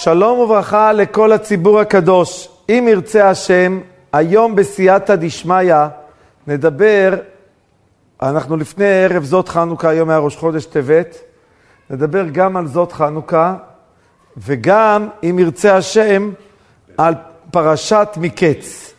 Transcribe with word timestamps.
שלום 0.00 0.38
וברכה 0.38 0.92
לכל 0.92 1.32
הציבור 1.32 1.80
הקדוש. 1.80 2.48
אם 2.68 2.86
ירצה 2.90 3.30
השם, 3.30 3.80
היום 4.12 4.56
בסייעתא 4.56 5.14
דשמיא 5.16 5.74
נדבר, 6.46 7.14
אנחנו 8.22 8.56
לפני 8.56 8.84
ערב 8.86 9.24
זאת 9.24 9.48
חנוכה, 9.48 9.88
היום 9.88 10.10
היה 10.10 10.18
ראש 10.18 10.36
חודש 10.36 10.64
טבת, 10.64 11.18
נדבר 11.90 12.24
גם 12.32 12.56
על 12.56 12.66
זאת 12.66 12.92
חנוכה, 12.92 13.54
וגם, 14.36 15.08
אם 15.22 15.38
ירצה 15.38 15.76
השם, 15.76 16.30
על 16.98 17.14
פרשת 17.50 18.08
מקץ. 18.16 18.94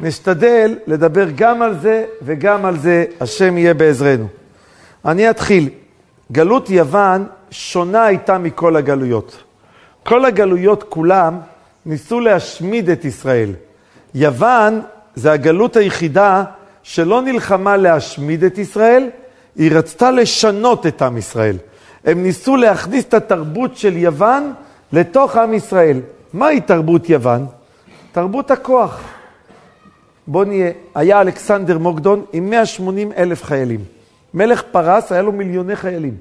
נשתדל 0.00 0.78
לדבר 0.86 1.26
גם 1.34 1.62
על 1.62 1.78
זה 1.78 2.04
וגם 2.22 2.64
על 2.64 2.78
זה, 2.78 3.04
השם 3.20 3.58
יהיה 3.58 3.74
בעזרנו. 3.74 4.26
אני 5.04 5.30
אתחיל. 5.30 5.68
גלות 6.32 6.70
יוון 6.70 7.26
שונה 7.50 8.04
הייתה 8.04 8.38
מכל 8.38 8.76
הגלויות. 8.76 9.42
כל 10.02 10.24
הגלויות 10.24 10.82
כולם 10.88 11.38
ניסו 11.86 12.20
להשמיד 12.20 12.90
את 12.90 13.04
ישראל. 13.04 13.50
יוון 14.14 14.80
זה 15.14 15.32
הגלות 15.32 15.76
היחידה 15.76 16.44
שלא 16.82 17.22
נלחמה 17.22 17.76
להשמיד 17.76 18.44
את 18.44 18.58
ישראל, 18.58 19.10
היא 19.56 19.72
רצתה 19.72 20.10
לשנות 20.10 20.86
את 20.86 21.02
עם 21.02 21.16
ישראל. 21.16 21.56
הם 22.04 22.22
ניסו 22.22 22.56
להכניס 22.56 23.04
את 23.04 23.14
התרבות 23.14 23.76
של 23.76 23.96
יוון 23.96 24.52
לתוך 24.92 25.36
עם 25.36 25.54
ישראל. 25.54 26.00
מהי 26.32 26.60
תרבות 26.60 27.08
יוון? 27.08 27.46
תרבות 28.12 28.50
הכוח. 28.50 29.00
בוא 30.26 30.44
נהיה, 30.44 30.70
היה 30.94 31.20
אלכסנדר 31.20 31.78
מוקדון 31.78 32.24
עם 32.32 32.50
180 32.50 33.12
אלף 33.16 33.44
חיילים. 33.44 33.84
מלך 34.34 34.62
פרס 34.62 35.12
היה 35.12 35.22
לו 35.22 35.32
מיליוני 35.32 35.76
חיילים. 35.76 36.16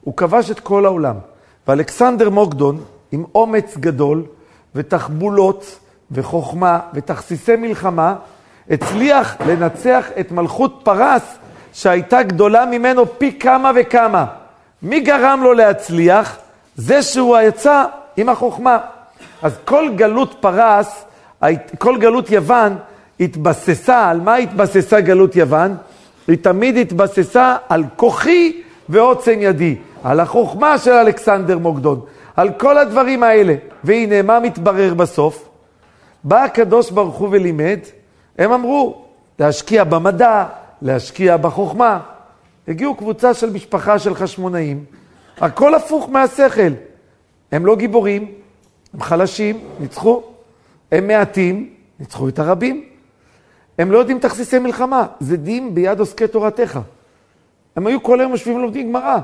הוא 0.00 0.16
כבש 0.16 0.50
את 0.50 0.60
כל 0.60 0.84
העולם. 0.84 1.16
ואלכסנדר 1.68 2.30
מוקדון, 2.30 2.84
עם 3.12 3.24
אומץ 3.34 3.76
גדול 3.76 4.22
ותחבולות 4.74 5.78
וחוכמה 6.10 6.80
ותכסיסי 6.94 7.56
מלחמה, 7.56 8.14
הצליח 8.70 9.36
לנצח 9.46 10.06
את 10.20 10.32
מלכות 10.32 10.80
פרס 10.84 11.22
שהייתה 11.72 12.22
גדולה 12.22 12.66
ממנו 12.66 13.18
פי 13.18 13.38
כמה 13.38 13.70
וכמה. 13.74 14.26
מי 14.82 15.00
גרם 15.00 15.40
לו 15.42 15.52
להצליח? 15.52 16.36
זה 16.76 17.02
שהוא 17.02 17.38
יצא 17.38 17.84
עם 18.16 18.28
החוכמה. 18.28 18.78
אז 19.42 19.56
כל 19.64 19.88
גלות 19.96 20.34
פרס, 20.40 21.04
כל 21.78 21.98
גלות 21.98 22.30
יוון, 22.30 22.76
התבססה, 23.20 24.10
על 24.10 24.20
מה 24.20 24.34
התבססה 24.34 25.00
גלות 25.00 25.36
יוון? 25.36 25.76
היא 26.28 26.38
תמיד 26.42 26.76
התבססה 26.76 27.56
על 27.68 27.84
כוחי 27.96 28.62
ועוצם 28.88 29.38
ידי, 29.40 29.76
על 30.04 30.20
החוכמה 30.20 30.78
של 30.78 30.90
אלכסנדר 30.90 31.58
מוקדון, 31.58 32.00
על 32.36 32.52
כל 32.52 32.78
הדברים 32.78 33.22
האלה. 33.22 33.54
והנה, 33.84 34.22
מה 34.22 34.40
מתברר 34.40 34.94
בסוף? 34.94 35.48
בא 36.24 36.44
הקדוש 36.44 36.90
ברוך 36.90 37.16
הוא 37.16 37.28
ולימד, 37.32 37.78
הם 38.38 38.52
אמרו, 38.52 39.04
להשקיע 39.38 39.84
במדע, 39.84 40.44
להשקיע 40.82 41.36
בחוכמה. 41.36 42.00
הגיעו 42.68 42.94
קבוצה 42.94 43.34
של 43.34 43.50
משפחה 43.50 43.98
של 43.98 44.14
חשמונאים, 44.14 44.84
הכל 45.40 45.74
הפוך 45.74 46.08
מהשכל. 46.08 46.72
הם 47.52 47.66
לא 47.66 47.76
גיבורים, 47.76 48.32
הם 48.94 49.00
חלשים, 49.00 49.60
ניצחו. 49.80 50.22
הם 50.92 51.06
מעטים, 51.06 51.70
ניצחו 52.00 52.28
את 52.28 52.38
הרבים. 52.38 52.84
הם 53.78 53.92
לא 53.92 53.98
יודעים 53.98 54.18
תכסיסי 54.18 54.58
מלחמה, 54.58 55.06
זה 55.20 55.36
דין 55.36 55.74
ביד 55.74 56.00
עוסקי 56.00 56.28
תורתך. 56.28 56.80
הם 57.76 57.86
היו 57.86 58.02
כל 58.02 58.20
היום 58.20 58.32
יושבים 58.32 58.56
ולומדים 58.56 58.88
גמרא. 58.88 59.18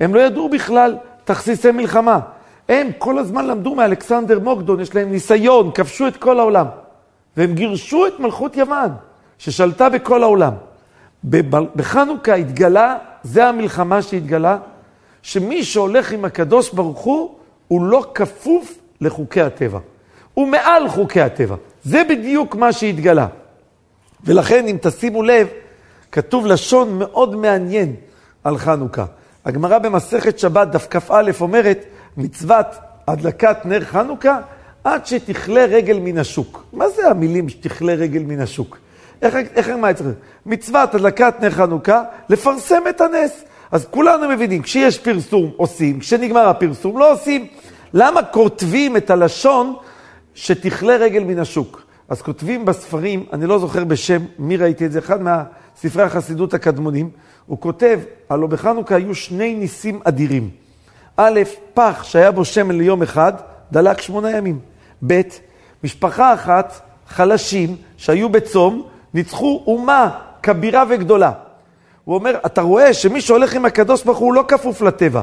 הם 0.00 0.14
לא 0.14 0.20
ידעו 0.20 0.48
בכלל 0.48 0.96
תכסיסי 1.24 1.70
מלחמה. 1.70 2.20
הם 2.68 2.90
כל 2.98 3.18
הזמן 3.18 3.46
למדו 3.46 3.74
מאלכסנדר 3.74 4.38
מוקדון, 4.38 4.80
יש 4.80 4.94
להם 4.94 5.10
ניסיון, 5.10 5.70
כבשו 5.74 6.08
את 6.08 6.16
כל 6.16 6.38
העולם. 6.38 6.66
והם 7.36 7.54
גירשו 7.54 8.06
את 8.06 8.20
מלכות 8.20 8.56
יוון, 8.56 8.90
ששלטה 9.38 9.88
בכל 9.88 10.22
העולם. 10.22 10.52
בחנוכה 11.76 12.34
התגלה, 12.34 12.96
זה 13.22 13.46
המלחמה 13.46 14.02
שהתגלה, 14.02 14.58
שמי 15.22 15.64
שהולך 15.64 16.12
עם 16.12 16.24
הקדוש 16.24 16.72
ברוך 16.72 16.98
הוא, 16.98 17.34
הוא 17.68 17.82
לא 17.82 18.06
כפוף 18.14 18.78
לחוקי 19.00 19.40
הטבע. 19.40 19.78
הוא 20.34 20.48
מעל 20.48 20.88
חוקי 20.88 21.20
הטבע. 21.20 21.56
זה 21.84 22.02
בדיוק 22.08 22.54
מה 22.54 22.72
שהתגלה. 22.72 23.26
ולכן, 24.24 24.66
אם 24.68 24.76
תשימו 24.80 25.22
לב, 25.22 25.48
כתוב 26.12 26.46
לשון 26.46 26.98
מאוד 26.98 27.36
מעניין 27.36 27.94
על 28.44 28.58
חנוכה. 28.58 29.04
הגמרא 29.44 29.78
במסכת 29.78 30.38
שבת, 30.38 30.68
דף 30.68 30.86
כ"א, 30.90 31.30
אומרת, 31.40 31.84
מצוות 32.16 32.66
הדלקת 33.08 33.56
נר 33.64 33.84
חנוכה 33.84 34.38
עד 34.84 35.06
שתכלה 35.06 35.64
רגל 35.64 35.98
מן 35.98 36.18
השוק. 36.18 36.64
מה 36.72 36.88
זה 36.88 37.10
המילים 37.10 37.48
שתכלה 37.48 37.94
רגל 37.94 38.22
מן 38.22 38.40
השוק? 38.40 38.78
איך, 39.22 39.34
איך 39.54 39.68
מה 39.68 39.94
צריך? 39.94 40.16
מצוות 40.46 40.94
הדלקת 40.94 41.34
נר 41.40 41.50
חנוכה, 41.50 42.02
לפרסם 42.28 42.82
את 42.88 43.00
הנס. 43.00 43.44
אז 43.72 43.86
כולנו 43.90 44.28
מבינים, 44.28 44.62
כשיש 44.62 44.98
פרסום 44.98 45.50
עושים, 45.56 46.00
כשנגמר 46.00 46.48
הפרסום 46.48 46.98
לא 46.98 47.12
עושים. 47.12 47.46
למה 47.94 48.22
כותבים 48.22 48.96
את 48.96 49.10
הלשון 49.10 49.74
שתכלה 50.34 50.96
רגל 50.96 51.24
מן 51.24 51.38
השוק? 51.38 51.82
אז 52.08 52.22
כותבים 52.22 52.64
בספרים, 52.64 53.24
אני 53.32 53.46
לא 53.46 53.58
זוכר 53.58 53.84
בשם 53.84 54.22
מי 54.38 54.56
ראיתי 54.56 54.86
את 54.86 54.92
זה, 54.92 54.98
אחד 54.98 55.22
מהספרי 55.22 56.02
החסידות 56.02 56.54
הקדמונים, 56.54 57.10
הוא 57.46 57.60
כותב, 57.60 58.00
הלוא 58.30 58.48
בחנוכה 58.48 58.96
היו 58.96 59.14
שני 59.14 59.54
ניסים 59.54 60.00
אדירים. 60.04 60.63
א', 61.16 61.40
פח 61.74 62.02
שהיה 62.02 62.32
בו 62.32 62.44
שמן 62.44 62.78
ליום 62.78 63.02
אחד, 63.02 63.32
דלק 63.72 64.00
שמונה 64.00 64.30
ימים. 64.30 64.58
ב', 65.06 65.20
משפחה 65.84 66.34
אחת, 66.34 66.80
חלשים, 67.08 67.76
שהיו 67.96 68.28
בצום, 68.28 68.82
ניצחו 69.14 69.62
אומה 69.66 70.10
כבירה 70.42 70.84
וגדולה. 70.88 71.32
הוא 72.04 72.14
אומר, 72.14 72.38
אתה 72.46 72.60
רואה 72.60 72.94
שמי 72.94 73.20
שהולך 73.20 73.54
עם 73.54 73.64
הקדוש 73.64 74.04
ברוך 74.04 74.18
הוא 74.18 74.34
לא 74.34 74.44
כפוף 74.48 74.82
לטבע. 74.82 75.22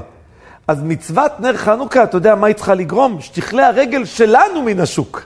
אז 0.68 0.84
מצוות 0.84 1.40
נר 1.40 1.57
חנוכה, 1.57 2.03
אתה 2.03 2.18
יודע 2.18 2.35
מה 2.35 2.47
היא 2.47 2.56
צריכה 2.56 2.74
לגרום? 2.74 3.22
שתכלה 3.22 3.68
הרגל 3.68 4.06
שלנו 4.06 4.62
מן 4.62 4.80
השוק. 4.80 5.24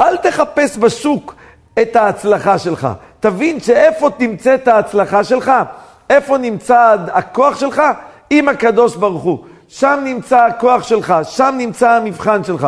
אל 0.00 0.16
תחפש 0.16 0.78
בשוק 0.78 1.34
את 1.82 1.96
ההצלחה 1.96 2.58
שלך. 2.58 2.88
תבין 3.20 3.60
שאיפה 3.60 4.10
תמצא 4.10 4.54
את 4.54 4.68
ההצלחה 4.68 5.24
שלך, 5.24 5.52
איפה 6.10 6.38
נמצא 6.38 6.96
הכוח 7.12 7.60
שלך? 7.60 7.82
עם 8.30 8.48
הקדוש 8.48 8.96
ברוך 8.96 9.22
הוא. 9.22 9.44
שם 9.68 10.00
נמצא 10.04 10.46
הכוח 10.46 10.82
שלך, 10.82 11.14
שם 11.22 11.54
נמצא 11.58 11.90
המבחן 11.90 12.44
שלך. 12.44 12.66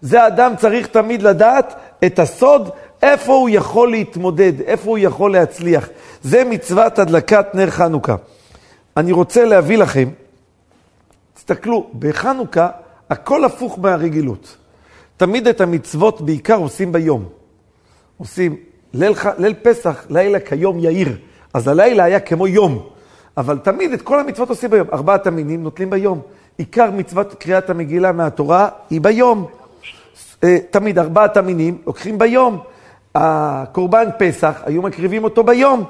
זה 0.00 0.26
אדם 0.26 0.52
צריך 0.56 0.86
תמיד 0.86 1.22
לדעת 1.22 1.74
את 2.06 2.18
הסוד, 2.18 2.70
איפה 3.02 3.32
הוא 3.32 3.48
יכול 3.52 3.90
להתמודד, 3.90 4.60
איפה 4.60 4.90
הוא 4.90 4.98
יכול 4.98 5.32
להצליח. 5.32 5.88
זה 6.22 6.44
מצוות 6.44 6.98
הדלקת 6.98 7.46
נר 7.54 7.70
חנוכה. 7.70 8.16
אני 8.96 9.12
רוצה 9.12 9.44
להביא 9.44 9.78
לכם, 9.78 10.08
תסתכלו, 11.34 11.90
בחנוכה 11.98 12.68
הכל 13.10 13.44
הפוך 13.44 13.78
מהרגילות. 13.78 14.56
תמיד 15.16 15.46
את 15.46 15.60
המצוות 15.60 16.20
בעיקר 16.20 16.56
עושים 16.56 16.92
ביום. 16.92 17.28
עושים 18.16 18.56
ליל, 18.92 19.12
ליל 19.38 19.54
פסח, 19.62 20.06
לילה 20.10 20.40
כיום 20.40 20.78
יאיר. 20.78 21.16
אז 21.54 21.68
הלילה 21.68 22.04
היה 22.04 22.20
כמו 22.20 22.46
יום. 22.46 22.88
אבל 23.36 23.58
תמיד 23.58 23.92
את 23.92 24.02
כל 24.02 24.20
המצוות 24.20 24.48
עושים 24.48 24.70
ביום. 24.70 24.86
ארבעת 24.92 25.26
המינים 25.26 25.62
נוטלים 25.62 25.90
ביום. 25.90 26.20
עיקר 26.62 26.90
מצוות 26.90 27.34
קריאת 27.34 27.70
המגילה 27.70 28.12
מהתורה 28.12 28.68
היא 28.90 29.00
ביום. 29.00 29.46
אה, 30.44 30.58
תמיד 30.70 30.98
ארבעת 30.98 31.36
המינים 31.36 31.78
לוקחים 31.86 32.18
ביום. 32.18 32.58
הקורבן 33.14 34.08
פסח, 34.18 34.62
היו 34.64 34.82
מקריבים 34.82 35.24
אותו 35.24 35.44
ביום. 35.44 35.84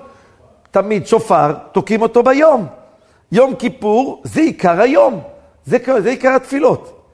תמיד 0.71 1.07
שופר, 1.07 1.53
תוקעים 1.73 2.03
אותו 2.03 2.23
ביום. 2.23 2.67
יום 3.33 3.55
כיפור 3.55 4.23
זה 4.25 4.41
עיקר 4.41 4.81
היום. 4.81 5.21
זה, 5.65 5.79
זה 6.03 6.11
עיקר 6.11 6.35
התפילות. 6.37 7.07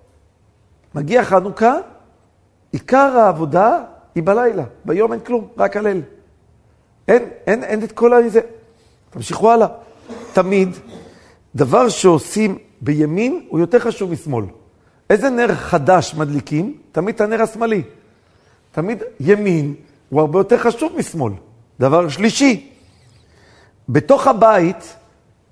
מגיע 0.94 1.24
חנוכה, 1.24 1.76
עיקר 2.72 3.18
העבודה 3.18 3.78
היא 4.14 4.22
בלילה, 4.22 4.64
ביום 4.84 5.12
אין 5.12 5.20
כלום, 5.20 5.48
רק 5.56 5.76
הליל. 5.76 6.02
אין, 7.08 7.22
אין, 7.46 7.64
אין 7.64 7.84
את 7.84 7.92
כל 7.92 8.12
הזה. 8.12 8.40
תמשיכו 9.10 9.52
הלאה. 9.52 9.68
תמיד, 10.32 10.68
דבר 11.54 11.88
שעושים 11.88 12.58
בימין 12.80 13.46
הוא 13.48 13.60
יותר 13.60 13.78
חשוב 13.78 14.10
משמאל. 14.10 14.44
איזה 15.10 15.30
נר 15.30 15.54
חדש 15.54 16.14
מדליקים? 16.14 16.76
תמיד 16.92 17.14
את 17.14 17.20
הנר 17.20 17.42
השמאלי. 17.42 17.82
תמיד 18.72 19.02
ימין 19.20 19.74
הוא 20.08 20.20
הרבה 20.20 20.38
יותר 20.38 20.58
חשוב 20.58 20.92
משמאל. 20.96 21.32
דבר 21.80 22.08
שלישי, 22.08 22.70
בתוך 23.88 24.26
הבית, 24.26 24.96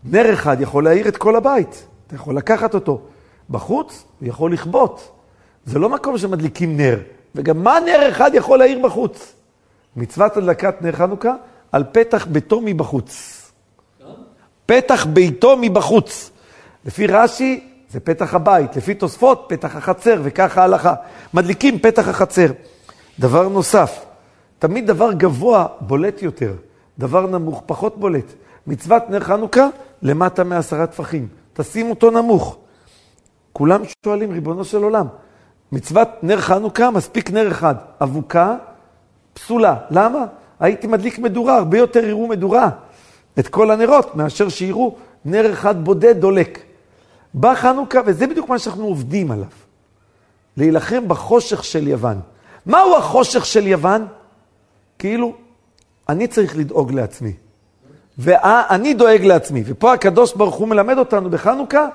נר 0.05 0.33
אחד 0.33 0.61
יכול 0.61 0.85
להאיר 0.85 1.09
את 1.09 1.17
כל 1.17 1.37
הבית. 1.37 1.87
אתה 2.07 2.15
יכול 2.15 2.37
לקחת 2.37 2.75
אותו. 2.75 3.01
בחוץ 3.51 4.05
הוא 4.21 4.29
יכול 4.29 4.53
לכבות. 4.53 5.13
זה 5.65 5.79
לא 5.79 5.89
מקום 5.89 6.19
שמדליקים 6.19 6.77
נר. 6.77 6.99
וגם 7.35 7.65
מה 7.65 7.79
נר 7.81 8.09
אחד 8.09 8.31
יכול 8.35 8.59
להאיר 8.59 8.79
בחוץ? 8.87 9.33
מצוות 9.97 10.37
הדלקת 10.37 10.83
נר 10.83 10.93
חנוכה 10.93 11.35
על 11.73 11.85
פתח 11.93 12.27
ביתו 12.27 12.61
מבחוץ. 12.65 13.43
פתח 14.67 15.07
ביתו 15.07 15.57
מבחוץ. 15.61 16.31
לפי 16.87 17.07
רש"י, 17.07 17.69
זה 17.91 18.01
פתח 18.01 18.35
הבית, 18.35 18.77
לפי 18.77 18.95
תוספות, 18.95 19.45
פתח 19.49 19.77
החצר, 19.77 20.21
וככה 20.23 20.61
ההלכה. 20.61 20.95
מדליקים 21.35 21.79
פתח 21.79 22.09
החצר. 22.09 22.47
דבר 23.19 23.49
נוסף, 23.49 24.05
תמיד 24.59 24.87
דבר 24.87 25.13
גבוה 25.13 25.67
בולט 25.81 26.23
יותר, 26.23 26.55
דבר 26.99 27.27
נמוך 27.27 27.63
פחות 27.67 27.99
בולט. 27.99 28.33
מצוות 28.67 29.11
נר 29.11 29.21
חנוכה, 29.21 29.69
למטה 30.03 30.45
מעשרה 30.45 30.87
טפחים. 30.87 31.29
תשים 31.53 31.91
אותו 31.91 32.11
נמוך. 32.11 32.57
כולם 33.53 33.83
שואלים, 34.05 34.31
ריבונו 34.31 34.65
של 34.65 34.83
עולם, 34.83 35.07
מצוות 35.73 36.09
נר 36.23 36.41
חנוכה, 36.41 36.91
מספיק 36.91 37.31
נר 37.31 37.51
אחד. 37.51 37.75
אבוקה, 38.03 38.57
פסולה. 39.35 39.77
למה? 39.91 40.25
הייתי 40.61 40.87
מדליק 40.87 41.19
מדורה, 41.19 41.57
הרבה 41.57 41.79
יותר 41.79 42.05
יראו 42.05 42.27
מדורה. 42.27 42.71
את 43.39 43.49
כל 43.49 43.71
הנרות, 43.71 44.17
מאשר 44.17 44.49
שיראו 44.49 44.97
נר 45.25 45.53
אחד 45.53 45.85
בודד 45.85 46.21
דולק. 46.21 46.66
בא 47.37 47.55
חנוכה, 47.55 48.01
וזה 48.07 48.27
בדיוק 48.27 48.49
מה 48.49 48.59
שאנחנו 48.59 48.85
עובדים 48.85 49.31
עליו. 49.31 49.47
להילחם 50.57 51.09
בחושך 51.09 51.65
של 51.65 51.89
יוון. 51.89 52.21
מהו 52.67 52.97
החושך 52.97 53.47
של 53.47 53.67
יוון? 53.67 54.07
כאילו, 54.99 55.35
אני 56.09 56.27
צריך 56.27 56.57
לדאוג 56.57 56.93
לעצמי. 56.93 57.33
ואני 58.19 58.95
דואג 58.95 59.25
לעצמי. 59.25 59.63
ופה 59.67 59.93
הקדוש 59.93 60.35
ברוך 60.35 60.55
הוא 60.55 60.69
מלמד 60.69 60.99
אותנו 60.99 61.31
בחנוכה, 61.31 61.89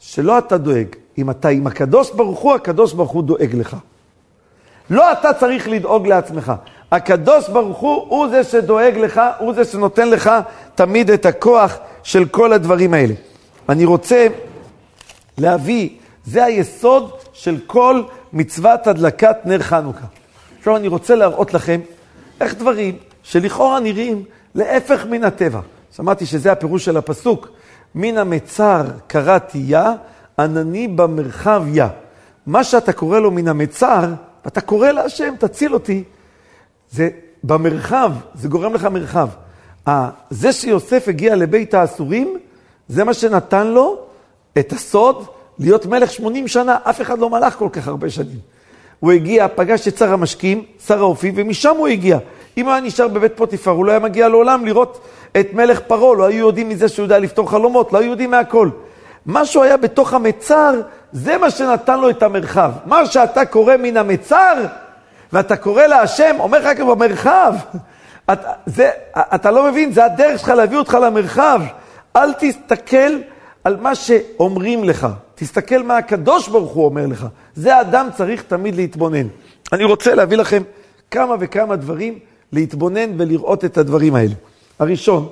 שלא 0.00 0.38
אתה 0.38 0.58
דואג. 0.58 0.86
אם 1.18 1.30
אתה 1.30 1.48
עם 1.48 1.66
הקדוש 1.66 2.10
ברוך 2.10 2.40
הוא, 2.40 2.54
הקדוש 2.54 2.92
ברוך 2.92 3.10
הוא 3.10 3.22
דואג 3.22 3.54
לך. 3.54 3.76
לא 4.90 5.12
אתה 5.12 5.32
צריך 5.32 5.68
לדאוג 5.68 6.06
לעצמך. 6.06 6.52
הקדוש 6.92 7.48
ברוך 7.48 7.78
הוא, 7.78 8.06
הוא 8.08 8.28
זה 8.28 8.44
שדואג 8.44 8.98
לך, 8.98 9.20
הוא 9.38 9.54
זה 9.54 9.64
שנותן 9.64 10.08
לך 10.08 10.30
תמיד 10.74 11.10
את 11.10 11.26
הכוח 11.26 11.78
של 12.02 12.28
כל 12.28 12.52
הדברים 12.52 12.94
האלה. 12.94 13.14
אני 13.68 13.84
רוצה 13.84 14.26
להביא, 15.40 15.88
זה 16.24 16.44
היסוד 16.44 17.10
של 17.32 17.58
כל 17.66 18.02
מצוות 18.32 18.86
הדלקת 18.86 19.36
נר 19.44 19.58
חנוכה. 19.58 20.06
עכשיו 20.58 20.76
אני 20.76 20.88
רוצה 20.88 21.14
להראות 21.14 21.54
לכם 21.54 21.80
איך 22.40 22.54
דברים 22.54 22.96
שלכאורה 23.22 23.80
נראים 23.80 24.24
להפך 24.54 25.06
מן 25.10 25.24
הטבע. 25.24 25.60
שמעתי 25.96 26.26
שזה 26.26 26.52
הפירוש 26.52 26.84
של 26.84 26.96
הפסוק, 26.96 27.48
מן 27.94 28.18
המצר 28.18 28.84
קראתי 29.06 29.62
יה, 29.66 29.92
ענני 30.38 30.88
במרחב 30.88 31.64
יה. 31.68 31.88
מה 32.46 32.64
שאתה 32.64 32.92
קורא 32.92 33.18
לו 33.18 33.30
מן 33.30 33.48
המצר, 33.48 34.04
אתה 34.46 34.60
קורא 34.60 34.90
להשם, 34.90 35.34
תציל 35.38 35.74
אותי. 35.74 36.04
זה 36.90 37.08
במרחב, 37.44 38.12
זה 38.34 38.48
גורם 38.48 38.74
לך 38.74 38.84
מרחב. 38.84 39.28
זה 40.30 40.52
שיוסף 40.52 41.08
הגיע 41.08 41.36
לבית 41.36 41.74
האסורים, 41.74 42.38
זה 42.88 43.04
מה 43.04 43.14
שנתן 43.14 43.66
לו 43.66 44.09
את 44.60 44.72
הסוד 44.72 45.24
להיות 45.58 45.86
מלך 45.86 46.10
80 46.10 46.48
שנה. 46.48 46.76
אף 46.82 47.00
אחד 47.00 47.18
לא 47.18 47.30
מלך 47.30 47.54
כל 47.54 47.68
כך 47.72 47.88
הרבה 47.88 48.10
שנים. 48.10 48.38
הוא 49.00 49.12
הגיע, 49.12 49.46
פגש 49.54 49.88
את 49.88 49.98
שר 49.98 50.12
המשקים, 50.12 50.64
שר 50.86 50.98
האופי, 50.98 51.32
ומשם 51.34 51.76
הוא 51.76 51.88
הגיע. 51.88 52.18
אם 52.56 52.64
הוא 52.64 52.72
היה 52.72 52.82
נשאר 52.82 53.08
בבית 53.08 53.32
פוטיפר, 53.36 53.70
הוא 53.70 53.84
לא 53.84 53.90
היה 53.90 54.00
מגיע 54.00 54.28
לעולם 54.28 54.66
לראות 54.66 55.00
את 55.40 55.52
מלך 55.52 55.80
פרעה, 55.80 56.16
לא 56.16 56.24
היו 56.24 56.46
יודעים 56.46 56.68
מזה 56.68 56.88
שהוא 56.88 57.04
יודע 57.04 57.18
לפתור 57.18 57.50
חלומות, 57.50 57.92
לא 57.92 57.98
היו 57.98 58.10
יודעים 58.10 58.30
מהכל. 58.30 58.68
מה 59.26 59.44
שהוא 59.44 59.64
היה 59.64 59.76
בתוך 59.76 60.14
המצר, 60.14 60.80
זה 61.12 61.38
מה 61.38 61.50
שנתן 61.50 62.00
לו 62.00 62.10
את 62.10 62.22
המרחב. 62.22 62.72
מה 62.86 63.06
שאתה 63.06 63.44
קורא 63.44 63.76
מן 63.76 63.96
המצר, 63.96 64.54
ואתה 65.32 65.56
קורא 65.56 65.82
להשם, 65.82 66.36
אומר 66.38 66.58
לך 66.58 66.76
כבר 66.76 66.94
במרחב. 66.94 67.54
אתה, 68.32 68.52
זה, 68.66 68.90
אתה 69.16 69.50
לא 69.50 69.70
מבין, 69.70 69.92
זה 69.92 70.04
הדרך 70.04 70.40
שלך 70.40 70.48
להביא 70.48 70.78
אותך 70.78 70.94
למרחב. 71.02 71.60
אל 72.16 72.32
תסתכל 72.32 73.16
על 73.64 73.76
מה 73.80 73.94
שאומרים 73.94 74.84
לך, 74.84 75.06
תסתכל 75.34 75.82
מה 75.82 75.96
הקדוש 75.96 76.48
ברוך 76.48 76.72
הוא 76.72 76.84
אומר 76.84 77.06
לך. 77.06 77.26
זה 77.54 77.76
האדם 77.76 78.08
צריך 78.16 78.42
תמיד 78.42 78.74
להתבונן. 78.74 79.26
אני 79.72 79.84
רוצה 79.84 80.14
להביא 80.14 80.36
לכם 80.36 80.62
כמה 81.10 81.34
וכמה 81.40 81.76
דברים 81.76 82.18
להתבונן 82.52 83.20
ולראות 83.20 83.64
את 83.64 83.78
הדברים 83.78 84.14
האלה. 84.14 84.34
הראשון, 84.78 85.28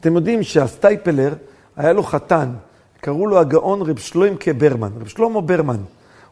אתם 0.00 0.14
יודעים 0.14 0.42
שהסטייפלר, 0.42 1.34
היה 1.76 1.92
לו 1.92 2.02
חתן, 2.02 2.48
קראו 3.00 3.26
לו 3.26 3.38
הגאון 3.38 3.82
רב 3.82 3.98
שלוימקה 3.98 4.52
ברמן. 4.52 4.90
רב 5.00 5.06
שלמה 5.06 5.40
ברמן, 5.40 5.80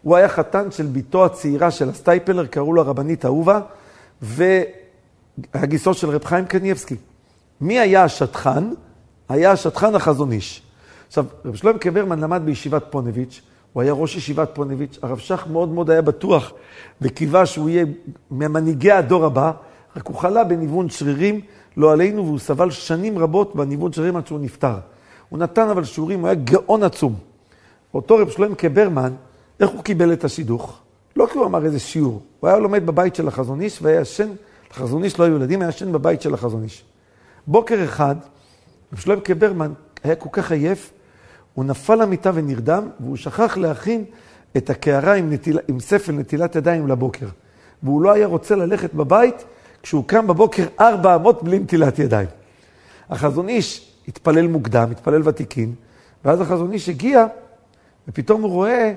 הוא 0.03 0.17
היה 0.17 0.29
חתן 0.29 0.71
של 0.71 0.87
בתו 0.87 1.25
הצעירה 1.25 1.71
של 1.71 1.89
הסטייפלר, 1.89 2.47
קראו 2.47 2.73
לו 2.73 2.83
הרבנית 2.83 3.25
אהובה, 3.25 3.61
והגיסו 4.23 5.95
של 5.95 6.11
רב 6.11 6.25
חיים 6.25 6.45
קניאבסקי. 6.45 6.97
מי 7.61 7.79
היה 7.79 8.05
השדכן? 8.05 8.71
היה 9.29 9.53
השדכן 9.53 9.95
החזון 9.95 10.33
איש. 10.33 10.62
עכשיו, 11.13 11.25
רב 11.45 11.55
שלמה 11.55 11.79
ברמן 11.79 12.21
למד 12.21 12.43
בישיבת 12.45 12.85
פוניבז', 12.91 13.41
הוא 13.73 13.83
היה 13.83 13.93
ראש 13.93 14.17
ישיבת 14.17 14.51
פונביץ', 14.55 14.99
הרב 15.03 15.19
שך 15.19 15.47
מאוד 15.51 15.69
מאוד 15.69 15.91
היה 15.91 16.03
בטוח 16.03 16.53
וקיווה 17.01 17.47
שהוא 17.47 17.69
יהיה 17.69 17.85
ממנהיגי 18.31 18.93
הדור 18.93 19.25
הבא, 19.25 19.53
רק 19.97 20.07
הוא 20.07 20.17
חלה 20.17 20.45
בניוון 20.45 20.89
שרירים, 20.89 21.41
לא 21.77 21.93
עלינו, 21.93 22.27
והוא 22.27 22.39
סבל 22.39 22.71
שנים 22.71 23.19
רבות 23.19 23.57
בניוון 23.57 23.93
שרירים 23.93 24.17
עד 24.17 24.27
שהוא 24.27 24.41
נפטר. 24.41 24.75
הוא 25.29 25.39
נתן 25.39 25.69
אבל 25.69 25.85
שיעורים, 25.85 26.21
הוא 26.21 26.29
היה 26.29 26.35
גאון 26.35 26.83
עצום. 26.83 27.15
אותו 27.95 28.17
רב 28.17 28.31
שלמה 28.31 28.55
קברמן, 28.55 29.13
איך 29.61 29.71
הוא 29.71 29.83
קיבל 29.83 30.13
את 30.13 30.25
השידוך? 30.25 30.79
לא 31.17 31.27
כי 31.33 31.39
הוא 31.39 31.47
אמר 31.47 31.65
איזה 31.65 31.79
שיעור, 31.79 32.23
הוא 32.41 32.49
היה 32.49 32.59
לומד 32.59 32.87
בבית 32.87 33.15
של 33.15 33.29
החזון 33.29 33.61
איש 33.61 33.83
והיה 33.83 34.01
ישן, 34.01 34.29
לחזון 34.71 35.05
איש 35.05 35.19
לא 35.19 35.25
היו 35.25 35.37
ילדים, 35.37 35.63
היה 35.63 35.69
ישן 35.69 35.93
בבית 35.93 36.23
של 36.23 36.35
החזון 36.35 36.63
איש. 36.63 36.85
בוקר 37.47 37.85
אחד, 37.85 38.17
רב 38.93 38.99
שלמה 38.99 39.21
קברמן 39.21 39.73
היה 40.05 40.15
כל 40.15 40.29
כך 40.33 40.53
עייף, 40.53 40.93
הוא 41.55 41.65
נפל 41.65 41.95
למיטה 41.95 42.31
ונרדם, 42.35 42.89
והוא 43.01 43.17
שכח 43.17 43.57
להכין 43.57 44.05
את 44.57 44.71
הקערה 44.71 45.15
עם, 45.15 45.33
נטיל, 45.33 45.59
עם 45.69 45.81
ספל 45.81 46.13
נטילת 46.13 46.57
ידיים 46.57 46.89
לבוקר. 46.89 47.27
והוא 47.83 48.03
לא 48.03 48.13
היה 48.13 48.27
רוצה 48.27 48.57
ללכת 48.57 48.95
בבית 48.95 49.45
כשהוא 49.83 50.05
קם 50.07 50.27
בבוקר 50.27 50.67
ארבע 50.81 51.15
אמות 51.15 51.43
בלי 51.43 51.59
נטילת 51.59 51.99
ידיים. 51.99 52.29
החזון 53.11 53.49
איש 53.49 53.93
התפלל 54.09 54.47
מוקדם, 54.47 54.89
התפלל 54.91 55.29
ותיקין, 55.29 55.75
ואז 56.25 56.41
החזון 56.41 56.73
איש 56.73 56.89
הגיע, 56.89 57.27
ופתאום 58.09 58.43
הוא 58.43 58.51
רואה 58.51 58.93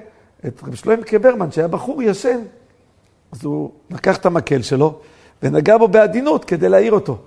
את 0.48 0.62
רב 0.64 0.76
שלוים 0.76 1.04
קברמן, 1.04 1.52
שהיה 1.52 1.68
בחור 1.68 2.04
ישן. 2.04 2.40
אז 3.32 3.46
הוא 3.46 3.72
לקח 3.92 4.18
את 4.18 4.26
המקל 4.26 4.62
שלו 4.62 5.00
ונגע 5.44 5.78
בו 5.78 5.88
בעדינות 5.88 6.46
כדי 6.46 6.70
להעיר 6.70 6.92
אותו. 6.92 7.18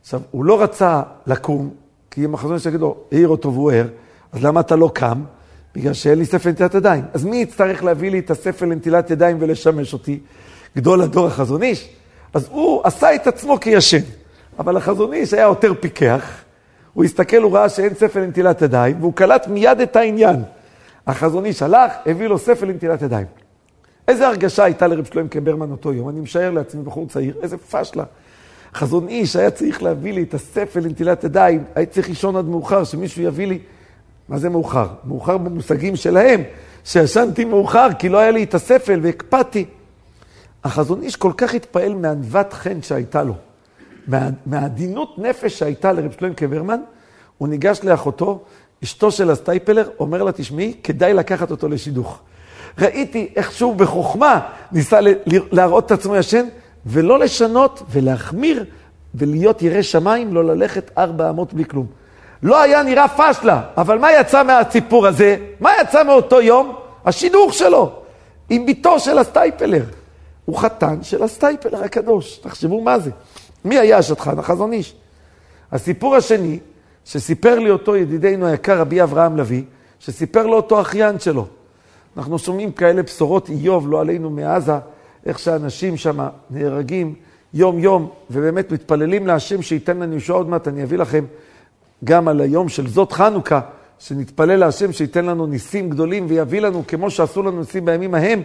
עכשיו, 0.00 0.20
הוא 0.30 0.44
לא 0.44 0.62
רצה 0.62 1.02
לקום, 1.26 1.70
כי 2.10 2.24
אם 2.24 2.34
החזון 2.34 2.54
איש 2.54 2.66
יגיד 2.66 2.80
לו, 2.80 2.96
העיר 3.12 3.28
אותו 3.28 3.52
והוא 3.52 3.72
ער, 3.72 3.86
אז 4.32 4.44
למה 4.44 4.60
אתה 4.60 4.76
לא 4.76 4.90
קם? 4.94 5.24
בגלל 5.74 5.92
שאין 5.92 6.18
לי 6.18 6.24
ספל 6.24 6.48
לנטילת 6.48 6.74
ידיים. 6.74 7.04
אז 7.12 7.24
מי 7.24 7.36
יצטרך 7.36 7.84
להביא 7.84 8.10
לי 8.10 8.18
את 8.18 8.30
הספל 8.30 8.66
לנטילת 8.66 9.10
ידיים 9.10 9.36
ולשמש 9.40 9.92
אותי? 9.92 10.20
גדול 10.76 11.02
הדור 11.02 11.26
החזון 11.26 11.62
איש. 11.62 11.88
אז 12.34 12.48
הוא 12.50 12.80
עשה 12.84 13.14
את 13.14 13.26
עצמו 13.26 13.60
כישן. 13.60 14.02
אבל 14.58 14.76
החזון 14.76 15.12
איש 15.12 15.34
היה 15.34 15.42
יותר 15.42 15.72
פיקח. 15.80 16.42
הוא 16.92 17.04
הסתכל, 17.04 17.42
הוא 17.42 17.52
ראה 17.52 17.68
שאין 17.68 17.94
ספל 17.94 18.20
לנטילת 18.20 18.62
ידיים, 18.62 18.96
והוא 19.00 19.12
קלט 19.12 19.48
מיד 19.48 19.80
את 19.80 19.96
העניין. 19.96 20.42
החזון 21.06 21.44
איש 21.44 21.62
הלך, 21.62 21.92
הביא 22.06 22.26
לו 22.26 22.38
ספל 22.38 22.66
לנטילת 22.66 23.02
ידיים. 23.02 23.26
איזה 24.08 24.28
הרגשה 24.28 24.64
הייתה 24.64 24.86
לרב 24.86 25.04
שלוים 25.04 25.28
קברמן 25.28 25.70
אותו 25.70 25.92
יום? 25.92 26.08
אני 26.08 26.20
משער 26.20 26.50
לעצמי, 26.50 26.82
בחור 26.82 27.06
צעיר, 27.08 27.34
איזה 27.42 27.56
פשלה. 27.58 28.04
חזון 28.74 29.08
איש 29.08 29.36
היה 29.36 29.50
צריך 29.50 29.82
להביא 29.82 30.12
לי 30.12 30.22
את 30.22 30.34
הספל 30.34 30.80
לנטילת 30.80 31.24
ידיים, 31.24 31.64
הייתי 31.74 31.92
צריך 31.92 32.08
לישון 32.08 32.36
עד 32.36 32.44
מאוחר, 32.44 32.84
שמישהו 32.84 33.22
יביא 33.22 33.46
לי 33.46 33.58
מה 34.32 34.38
זה 34.38 34.48
מאוחר? 34.48 34.86
מאוחר 35.04 35.38
במושגים 35.38 35.96
שלהם, 35.96 36.42
שישנתי 36.84 37.44
מאוחר 37.44 37.88
כי 37.98 38.08
לא 38.08 38.18
היה 38.18 38.30
לי 38.30 38.42
את 38.42 38.54
הספל 38.54 39.00
והקפדתי. 39.02 39.64
החזון 40.64 41.02
איש 41.02 41.16
כל 41.16 41.32
כך 41.36 41.54
התפעל 41.54 41.94
מענוות 41.94 42.52
חן 42.52 42.82
שהייתה 42.82 43.22
לו, 43.22 43.34
מה, 44.06 44.28
מהעדינות 44.46 45.18
נפש 45.18 45.58
שהייתה 45.58 45.92
לרב 45.92 46.12
שלוים 46.18 46.34
קברמן, 46.34 46.80
הוא 47.38 47.48
ניגש 47.48 47.80
לאחותו, 47.82 48.44
אשתו 48.84 49.10
של 49.10 49.30
הסטייפלר, 49.30 49.88
אומר 49.98 50.22
לה, 50.22 50.32
תשמעי, 50.32 50.74
כדאי 50.82 51.14
לקחת 51.14 51.50
אותו 51.50 51.68
לשידוך. 51.68 52.20
ראיתי 52.78 53.32
איך 53.36 53.52
שהוא 53.52 53.76
בחוכמה 53.76 54.40
ניסה 54.72 54.98
להראות 55.26 55.86
את 55.86 55.90
עצמו 55.90 56.16
ישן, 56.16 56.44
ולא 56.86 57.18
לשנות 57.18 57.82
ולהחמיר 57.90 58.64
ולהיות 59.14 59.62
ירא 59.62 59.82
שמיים, 59.82 60.34
לא 60.34 60.44
ללכת 60.44 60.90
ארבע 60.98 61.30
אמות 61.30 61.54
בלי 61.54 61.64
כלום. 61.64 62.01
לא 62.42 62.62
היה 62.62 62.82
נראה 62.82 63.08
פשלה, 63.08 63.62
אבל 63.76 63.98
מה 63.98 64.12
יצא 64.12 64.42
מהסיפור 64.42 65.06
הזה? 65.06 65.36
מה 65.60 65.70
יצא 65.82 66.04
מאותו 66.04 66.40
יום? 66.40 66.76
השידוך 67.04 67.54
שלו, 67.54 67.92
עם 68.50 68.66
בתו 68.66 69.00
של 69.00 69.18
הסטייפלר. 69.18 69.84
הוא 70.44 70.58
חתן 70.58 71.02
של 71.02 71.22
הסטייפלר 71.22 71.84
הקדוש, 71.84 72.38
תחשבו 72.38 72.80
מה 72.80 72.98
זה. 72.98 73.10
מי 73.64 73.78
היה 73.78 73.98
השדכן? 73.98 74.38
החזון 74.38 74.72
איש. 74.72 74.94
הסיפור 75.72 76.16
השני, 76.16 76.58
שסיפר 77.04 77.58
לי 77.58 77.70
אותו 77.70 77.96
ידידנו 77.96 78.46
היקר 78.46 78.78
רבי 78.78 79.02
אברהם 79.02 79.36
לביא, 79.36 79.62
שסיפר 80.00 80.46
לו 80.46 80.56
אותו 80.56 80.80
אחיין 80.80 81.18
שלו. 81.18 81.46
אנחנו 82.16 82.38
שומעים 82.38 82.72
כאלה 82.72 83.02
בשורות 83.02 83.48
איוב, 83.48 83.90
לא 83.90 84.00
עלינו 84.00 84.30
מעזה, 84.30 84.72
איך 85.26 85.38
שאנשים 85.38 85.96
שם 85.96 86.28
נהרגים 86.50 87.14
יום-יום, 87.54 88.10
ובאמת 88.30 88.72
מתפללים 88.72 89.26
להשם 89.26 89.62
שייתן 89.62 89.96
לנו 89.96 90.16
ישועה 90.16 90.38
עוד 90.38 90.48
מעט, 90.48 90.68
אני 90.68 90.82
אביא 90.82 90.98
לכם 90.98 91.24
גם 92.04 92.28
על 92.28 92.40
היום 92.40 92.68
של 92.68 92.88
זאת 92.88 93.12
חנוכה, 93.12 93.60
שנתפלל 93.98 94.56
להשם 94.56 94.92
שייתן 94.92 95.24
לנו 95.24 95.46
ניסים 95.46 95.90
גדולים 95.90 96.26
ויביא 96.28 96.60
לנו, 96.60 96.82
כמו 96.88 97.10
שעשו 97.10 97.42
לנו 97.42 97.58
ניסים 97.60 97.84
בימים 97.84 98.14
ההם, 98.14 98.42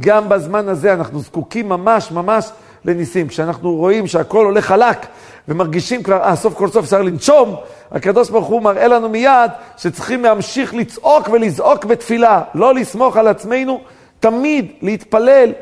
גם 0.00 0.28
בזמן 0.28 0.68
הזה 0.68 0.92
אנחנו 0.92 1.20
זקוקים 1.20 1.68
ממש 1.68 2.12
ממש 2.12 2.50
לניסים. 2.84 3.28
כשאנחנו 3.28 3.74
רואים 3.74 4.06
שהכל 4.06 4.44
הולך 4.44 4.66
חלק 4.66 5.06
ומרגישים 5.48 6.02
כבר, 6.02 6.22
אה, 6.22 6.36
סוף 6.36 6.54
כל 6.54 6.68
סוף 6.68 6.84
אפשר 6.84 7.02
לנשום, 7.02 7.56
הקדוש 7.90 8.30
ברוך 8.30 8.46
הוא 8.46 8.62
מראה 8.62 8.88
לנו 8.88 9.08
מיד 9.08 9.50
שצריכים 9.76 10.24
להמשיך 10.24 10.74
לצעוק 10.74 11.28
ולזעוק 11.28 11.84
בתפילה, 11.84 12.42
לא 12.54 12.74
לסמוך 12.74 13.16
על 13.16 13.28
עצמנו, 13.28 13.80
תמיד 14.20 14.66
להתפלל 14.82 15.52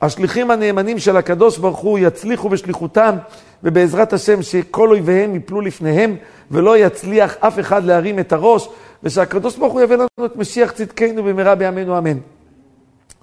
שהשליחים 0.00 0.50
הנאמנים 0.50 0.98
של 0.98 1.16
הקדוש 1.16 1.58
ברוך 1.58 1.78
הוא 1.78 1.98
יצליחו 1.98 2.48
בשליחותם, 2.48 3.16
ובעזרת 3.64 4.12
השם 4.12 4.42
שכל 4.42 4.90
אויביהם 4.90 5.34
יפלו 5.34 5.60
לפניהם, 5.60 6.16
ולא 6.50 6.78
יצליח 6.78 7.36
אף 7.40 7.58
אחד 7.58 7.84
להרים 7.84 8.18
את 8.18 8.32
הראש, 8.32 8.68
ושהקדוש 9.02 9.56
ברוך 9.56 9.72
הוא 9.72 9.80
יביא 9.80 9.96
לנו 9.96 10.26
את 10.26 10.36
משיח 10.36 10.70
צדקנו 10.70 11.22
במהרה 11.22 11.54
בימינו 11.54 11.98
אמן. 11.98 12.18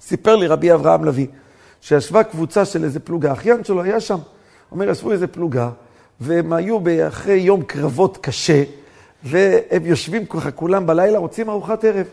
סיפר 0.00 0.36
לי 0.36 0.46
רבי 0.46 0.72
אברהם 0.72 1.04
לביא, 1.04 1.26
שישבה 1.80 2.22
קבוצה 2.22 2.64
של 2.64 2.84
איזה 2.84 3.00
פלוגה, 3.00 3.32
אחיין 3.32 3.64
שלו 3.64 3.82
היה 3.82 4.00
שם. 4.00 4.18
אומר, 4.72 4.90
ישבו 4.90 5.12
איזה 5.12 5.26
פלוגה, 5.26 5.70
והם 6.20 6.52
היו 6.52 6.78
אחרי 7.08 7.34
יום 7.34 7.62
קרבות 7.62 8.18
קשה, 8.20 8.62
והם 9.22 9.86
יושבים 9.86 10.26
ככה 10.26 10.50
כולם 10.50 10.86
בלילה, 10.86 11.18
רוצים 11.18 11.50
ארוחת 11.50 11.84
ערב. 11.84 12.06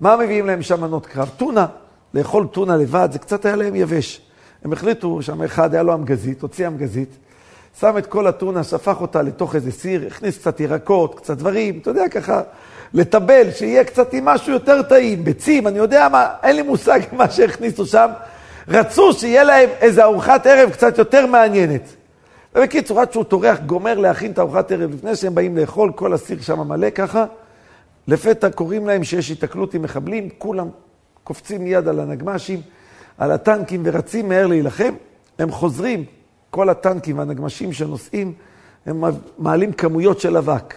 מה 0.00 0.16
מביאים 0.16 0.46
להם 0.46 0.62
שם 0.62 0.80
מנות 0.80 1.06
קרב? 1.06 1.30
טונה. 1.36 1.66
לאכול 2.14 2.46
טונה 2.46 2.76
לבד, 2.76 3.08
זה 3.12 3.18
קצת 3.18 3.44
היה 3.44 3.56
להם 3.56 3.74
יבש. 3.74 4.20
הם 4.64 4.72
החליטו, 4.72 5.22
שם 5.22 5.42
אחד 5.42 5.74
היה 5.74 5.82
לו 5.82 5.94
אמגזית, 5.94 6.42
הוציא 6.42 6.66
אמגזית, 6.66 7.08
שם 7.80 7.98
את 7.98 8.06
כל 8.06 8.26
הטונה, 8.26 8.64
שפך 8.64 9.00
אותה 9.00 9.22
לתוך 9.22 9.54
איזה 9.54 9.72
סיר, 9.72 10.06
הכניס 10.06 10.38
קצת 10.38 10.60
ירקות, 10.60 11.14
קצת 11.14 11.36
דברים, 11.36 11.78
אתה 11.82 11.90
יודע, 11.90 12.08
ככה, 12.08 12.42
לטבל, 12.94 13.50
שיהיה 13.50 13.84
קצת 13.84 14.14
עם 14.14 14.24
משהו 14.24 14.52
יותר 14.52 14.82
טעים, 14.82 15.24
ביצים, 15.24 15.66
אני 15.66 15.78
יודע 15.78 16.08
מה, 16.08 16.28
אין 16.42 16.56
לי 16.56 16.62
מושג 16.62 17.00
מה 17.18 17.30
שהכניסו 17.30 17.86
שם. 17.86 18.10
רצו 18.68 19.12
שיהיה 19.12 19.44
להם 19.44 19.68
איזה 19.80 20.04
ארוחת 20.04 20.46
ערב 20.46 20.70
קצת 20.70 20.98
יותר 20.98 21.26
מעניינת. 21.26 21.82
ובקיצור, 22.54 23.00
עד 23.00 23.12
שהוא 23.12 23.24
טורח, 23.24 23.58
גומר 23.66 23.98
להכין 23.98 24.32
את 24.32 24.38
ארוחת 24.38 24.72
ערב 24.72 24.90
לפני 24.94 25.16
שהם 25.16 25.34
באים 25.34 25.56
לאכול, 25.56 25.92
כל 25.94 26.12
הסיר 26.12 26.40
שם 26.40 26.68
מלא 26.68 26.90
ככה. 26.90 27.24
לפתע 28.08 28.50
קוראים 28.50 28.86
להם 28.86 29.04
שיש 29.04 29.30
התקלות 29.30 29.74
עם 29.74 29.82
מחבלים, 29.82 30.28
כולם 30.38 30.68
קופצים 31.24 31.64
מיד 31.64 31.88
על 31.88 32.00
הנגמ"שים, 32.00 32.60
על 33.18 33.30
הטנקים 33.30 33.82
ורצים 33.84 34.28
מהר 34.28 34.46
להילחם. 34.46 34.94
הם 35.38 35.50
חוזרים, 35.50 36.04
כל 36.50 36.68
הטנקים 36.68 37.18
והנגמ"שים 37.18 37.72
שנוסעים, 37.72 38.32
הם 38.86 39.04
מעלים 39.38 39.72
כמויות 39.72 40.20
של 40.20 40.36
אבק. 40.36 40.74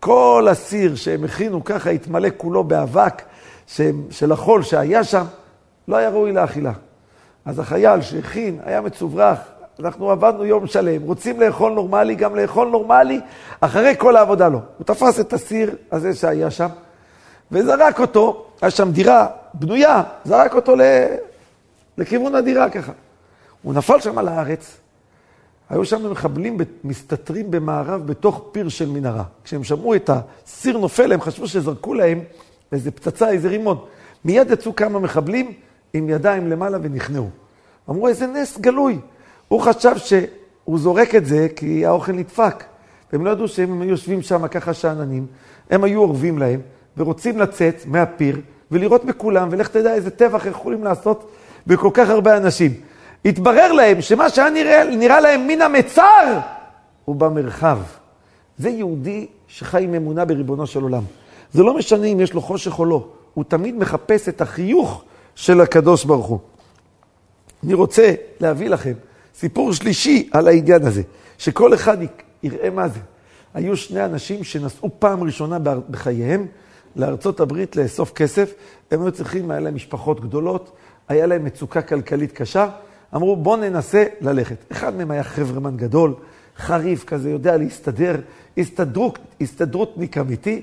כל 0.00 0.46
הסיר 0.50 0.94
שהם 0.94 1.24
הכינו 1.24 1.64
ככה 1.64 1.90
התמלא 1.90 2.28
כולו 2.36 2.64
באבק 2.64 3.22
של 4.10 4.32
החול 4.32 4.62
שהיה 4.62 5.04
שם, 5.04 5.24
לא 5.88 5.96
היה 5.96 6.10
ראוי 6.10 6.32
לאכילה. 6.32 6.72
אז 7.44 7.58
החייל 7.58 8.00
שהכין, 8.00 8.58
היה 8.64 8.80
מצוברח, 8.80 9.38
אנחנו 9.80 10.10
עבדנו 10.10 10.44
יום 10.44 10.66
שלם, 10.66 11.02
רוצים 11.02 11.40
לאכול 11.40 11.72
נורמלי, 11.72 12.14
גם 12.14 12.36
לאכול 12.36 12.68
נורמלי, 12.68 13.20
אחרי 13.60 13.94
כל 13.98 14.16
העבודה 14.16 14.48
לא. 14.48 14.58
הוא 14.78 14.84
תפס 14.84 15.20
את 15.20 15.32
הסיר 15.32 15.76
הזה 15.92 16.14
שהיה 16.14 16.50
שם, 16.50 16.68
וזרק 17.52 18.00
אותו, 18.00 18.46
היה 18.62 18.70
שם 18.70 18.92
דירה 18.92 19.26
בנויה, 19.54 20.02
זרק 20.24 20.54
אותו 20.54 20.76
ל... 20.76 20.80
לכיוון 21.98 22.34
הדירה 22.34 22.70
ככה. 22.70 22.92
הוא 23.62 23.74
נפל 23.74 24.00
שם 24.00 24.18
על 24.18 24.28
הארץ, 24.28 24.76
היו 25.70 25.84
שם 25.84 26.10
מחבלים 26.10 26.58
מסתתרים 26.84 27.50
במערב 27.50 28.06
בתוך 28.06 28.42
פיר 28.52 28.68
של 28.68 28.88
מנהרה. 28.88 29.24
כשהם 29.44 29.64
שמעו 29.64 29.94
את 29.94 30.10
הסיר 30.12 30.78
נופל, 30.78 31.12
הם 31.12 31.20
חשבו 31.20 31.48
שזרקו 31.48 31.94
להם 31.94 32.20
איזה 32.72 32.90
פצצה, 32.90 33.30
איזה 33.30 33.48
רימון. 33.48 33.78
מיד 34.24 34.50
יצאו 34.50 34.76
כמה 34.76 34.98
מחבלים 34.98 35.52
עם 35.92 36.08
ידיים 36.08 36.50
למעלה 36.50 36.78
ונכנעו. 36.82 37.28
אמרו, 37.90 38.08
איזה 38.08 38.26
נס 38.26 38.58
גלוי. 38.58 38.98
הוא 39.48 39.60
חשב 39.60 39.96
שהוא 39.96 40.78
זורק 40.78 41.14
את 41.14 41.26
זה 41.26 41.48
כי 41.56 41.86
האוכל 41.86 42.12
נדפק. 42.12 42.64
והם 43.12 43.24
לא 43.24 43.30
ידעו 43.30 43.48
שהם 43.48 43.82
יושבים 43.82 44.22
שם 44.22 44.48
ככה 44.48 44.74
שאננים, 44.74 45.26
הם 45.70 45.84
היו 45.84 46.00
אורבים 46.00 46.38
להם, 46.38 46.60
ורוצים 46.96 47.38
לצאת 47.38 47.74
מהפיר 47.86 48.40
ולראות 48.70 49.04
בכולם, 49.04 49.48
ולך 49.50 49.68
תדע 49.68 49.94
איזה 49.94 50.10
טבח 50.10 50.46
יכולים 50.46 50.84
לעשות 50.84 51.30
בכל 51.66 51.90
כך 51.94 52.08
הרבה 52.08 52.36
אנשים. 52.36 52.74
התברר 53.24 53.72
להם 53.72 54.00
שמה 54.00 54.30
שהיה 54.30 54.50
נראה, 54.50 54.84
נראה 54.96 55.20
להם 55.20 55.46
מן 55.46 55.62
המצר, 55.62 56.38
הוא 57.04 57.16
במרחב. 57.16 57.78
זה 58.58 58.68
יהודי 58.68 59.26
שחי 59.48 59.84
עם 59.84 59.94
אמונה 59.94 60.24
בריבונו 60.24 60.66
של 60.66 60.82
עולם. 60.82 61.02
זה 61.52 61.62
לא 61.62 61.76
משנה 61.76 62.06
אם 62.06 62.20
יש 62.20 62.32
לו 62.32 62.40
חושך 62.40 62.78
או 62.78 62.84
לא, 62.84 63.08
הוא 63.34 63.44
תמיד 63.48 63.76
מחפש 63.76 64.28
את 64.28 64.40
החיוך 64.40 65.04
של 65.34 65.60
הקדוש 65.60 66.04
ברוך 66.04 66.26
הוא. 66.26 66.38
אני 67.64 67.74
רוצה 67.74 68.14
להביא 68.40 68.68
לכם 68.68 68.92
סיפור 69.34 69.72
שלישי 69.72 70.28
על 70.32 70.48
העניין 70.48 70.86
הזה, 70.86 71.02
שכל 71.38 71.74
אחד 71.74 71.96
יראה 72.42 72.70
מה 72.70 72.88
זה. 72.88 73.00
היו 73.54 73.76
שני 73.76 74.04
אנשים 74.04 74.44
שנסעו 74.44 74.90
פעם 74.98 75.22
ראשונה 75.22 75.58
בחייהם 75.90 76.46
לארצות 76.96 77.40
הברית 77.40 77.76
לאסוף 77.76 78.12
כסף, 78.12 78.54
הם 78.90 79.02
היו 79.02 79.12
צריכים, 79.12 79.50
היה 79.50 79.60
להם 79.60 79.74
משפחות 79.74 80.20
גדולות, 80.20 80.72
היה 81.08 81.26
להם 81.26 81.44
מצוקה 81.44 81.82
כלכלית 81.82 82.32
קשה, 82.32 82.68
אמרו 83.14 83.36
בואו 83.36 83.56
ננסה 83.56 84.04
ללכת. 84.20 84.56
אחד 84.72 84.96
מהם 84.96 85.10
היה 85.10 85.22
חברמן 85.22 85.76
גדול, 85.76 86.14
חריף 86.56 87.04
כזה, 87.04 87.30
יודע 87.30 87.56
להסתדר, 87.56 88.20
הסתדרות, 88.58 89.18
הסתדרותניק 89.40 90.18
אמיתי, 90.18 90.62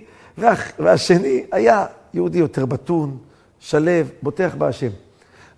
והשני 0.79 1.43
היה 1.51 1.85
יהודי 2.13 2.37
יותר 2.37 2.65
בתון, 2.65 3.17
שלו, 3.59 3.91
בוטח 4.21 4.55
בהשם. 4.57 4.89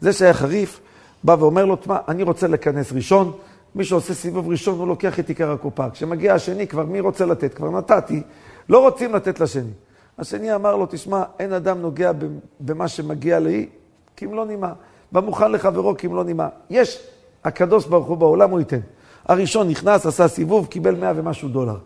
זה 0.01 0.13
שהיה 0.13 0.33
חריף, 0.33 0.79
בא 1.23 1.35
ואומר 1.39 1.65
לו, 1.65 1.75
תשמע, 1.75 1.97
אני 2.07 2.23
רוצה 2.23 2.47
לכנס 2.47 2.91
ראשון, 2.91 3.31
מי 3.75 3.83
שעושה 3.83 4.13
סיבוב 4.13 4.49
ראשון 4.49 4.79
הוא 4.79 4.87
לוקח 4.87 5.19
את 5.19 5.29
עיקר 5.29 5.51
הקופה. 5.51 5.89
כשמגיע 5.89 6.33
השני, 6.33 6.67
כבר 6.67 6.85
מי 6.85 6.99
רוצה 6.99 7.25
לתת? 7.25 7.53
כבר 7.53 7.69
נתתי, 7.69 8.21
לא 8.69 8.79
רוצים 8.79 9.15
לתת 9.15 9.39
לשני. 9.39 9.71
השני 10.19 10.55
אמר 10.55 10.75
לו, 10.75 10.85
תשמע, 10.89 11.23
אין 11.39 11.53
אדם 11.53 11.81
נוגע 11.81 12.11
במה 12.59 12.87
שמגיע 12.87 13.39
לי, 13.39 13.67
כמלוא 14.17 14.45
נימה. 14.45 14.73
במוכן 15.11 15.51
לחברו 15.51 15.97
כמלוא 15.97 16.23
נימה. 16.23 16.47
יש, 16.69 17.07
הקדוש 17.43 17.85
ברוך 17.85 18.07
הוא 18.07 18.17
בעולם, 18.17 18.49
הוא 18.49 18.59
ייתן. 18.59 18.79
הראשון 19.25 19.67
נכנס, 19.67 20.05
עשה 20.05 20.27
סיבוב, 20.27 20.67
קיבל 20.67 20.95
מאה 20.95 21.11
ומשהו 21.15 21.49
דולר. 21.49 21.77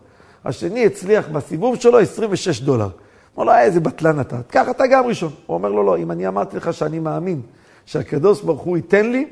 השני 0.44 0.86
הצליח 0.86 1.28
בסיבוב 1.28 1.76
שלו 1.76 1.98
26 1.98 2.60
דולר. 2.60 2.88
אמר 3.36 3.44
לו, 3.44 3.52
אה, 3.52 3.62
איזה 3.62 3.80
בטלן 3.80 4.20
אתה, 4.20 4.36
קח 4.48 4.68
אתה 4.70 4.86
גם 4.86 5.06
ראשון. 5.06 5.30
הוא 5.46 5.54
אומר 5.54 5.68
לו, 5.68 5.82
לא, 5.82 5.98
אם 5.98 6.10
אני 6.10 6.28
אמרתי 6.28 6.56
לך 6.56 6.74
שאני 6.74 6.98
מאמין 6.98 7.40
שהקדוש 7.86 8.42
ברוך 8.42 8.60
הוא 8.60 8.76
ייתן 8.76 9.10
לי, 9.10 9.26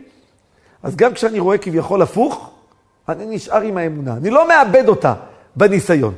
אז 0.82 0.96
גם 0.96 1.12
כשאני 1.12 1.38
רואה 1.38 1.58
כביכול 1.58 2.02
הפוך, 2.02 2.50
אני 3.08 3.36
נשאר 3.36 3.60
עם 3.60 3.76
האמונה. 3.76 4.16
אני 4.16 4.30
לא 4.30 4.48
מאבד 4.48 4.88
אותה 4.88 5.14
בניסיון. 5.56 6.14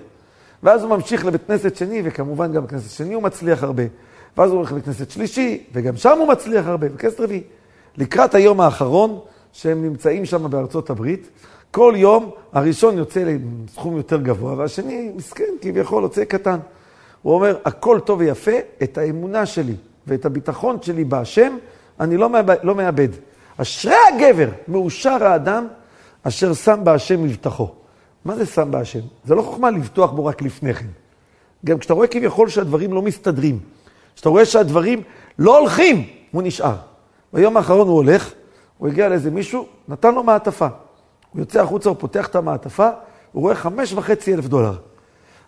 ואז 0.64 0.82
הוא 0.82 0.90
ממשיך 0.90 1.26
לבית 1.26 1.46
כנסת 1.46 1.76
שני, 1.76 2.02
וכמובן 2.04 2.52
גם 2.52 2.64
בכנסת 2.64 2.90
שני 2.90 3.14
הוא 3.14 3.22
מצליח 3.22 3.62
הרבה. 3.62 3.82
ואז 4.36 4.50
הוא 4.50 4.56
הולך 4.58 4.72
לבית 4.72 4.84
כנסת 4.84 5.10
שלישי, 5.10 5.64
וגם 5.72 5.96
שם 5.96 6.18
הוא 6.18 6.28
מצליח 6.28 6.66
הרבה, 6.66 6.88
בכנסת 6.88 7.20
רביעי. 7.20 7.42
לקראת 7.96 8.34
היום 8.34 8.60
האחרון, 8.60 9.18
שהם 9.52 9.82
נמצאים 9.82 10.24
שם 10.24 10.50
בארצות 10.50 10.90
הברית, 10.90 11.28
כל 11.70 11.94
יום 11.96 12.30
הראשון 12.52 12.98
יוצא 12.98 13.24
לסכום 13.24 13.96
יותר 13.96 14.20
גבוה, 14.20 14.54
והשני 14.54 15.12
מסכן, 15.16 15.44
כביכול 15.60 16.02
יוצא 16.02 16.24
קטן. 16.24 16.58
הוא 17.22 17.34
אומר, 17.34 17.56
הכל 17.64 18.00
טוב 18.04 18.20
ויפה, 18.20 18.52
את 18.82 18.98
האמונה 18.98 19.46
שלי 19.46 19.74
ואת 20.06 20.24
הביטחון 20.24 20.76
שלי 20.82 21.04
בהשם, 21.04 21.56
אני 22.00 22.16
לא 22.16 22.30
מאבד. 22.30 22.56
לא 22.62 22.74
מאבד. 22.74 23.08
אשרי 23.56 23.94
הגבר, 24.14 24.48
מאושר 24.68 25.24
האדם, 25.24 25.66
אשר 26.22 26.54
שם 26.54 26.80
בהשם 26.84 27.22
מבטחו. 27.22 27.83
מה 28.24 28.36
זה 28.36 28.46
שם 28.46 28.70
בהשם? 28.70 29.00
זה 29.24 29.34
לא 29.34 29.42
חוכמה 29.42 29.70
לבטוח 29.70 30.10
בו 30.10 30.24
רק 30.24 30.42
לפני 30.42 30.74
כן. 30.74 30.86
גם 31.64 31.78
כשאתה 31.78 31.94
רואה 31.94 32.06
כביכול 32.06 32.48
שהדברים 32.48 32.92
לא 32.92 33.02
מסתדרים, 33.02 33.58
כשאתה 34.14 34.28
רואה 34.28 34.44
שהדברים 34.44 35.02
לא 35.38 35.58
הולכים, 35.58 36.06
הוא 36.32 36.42
נשאר. 36.42 36.74
ביום 37.32 37.56
האחרון 37.56 37.88
הוא 37.88 37.96
הולך, 37.96 38.32
הוא 38.78 38.88
הגיע 38.88 39.08
לאיזה 39.08 39.30
מישהו, 39.30 39.66
נתן 39.88 40.14
לו 40.14 40.22
מעטפה. 40.22 40.68
הוא 41.32 41.40
יוצא 41.40 41.62
החוצה, 41.62 41.88
הוא 41.88 41.96
פותח 42.00 42.26
את 42.26 42.36
המעטפה, 42.36 42.90
הוא 43.32 43.42
רואה 43.42 43.54
חמש 43.54 43.92
וחצי 43.92 44.34
אלף 44.34 44.46
דולר. 44.46 44.76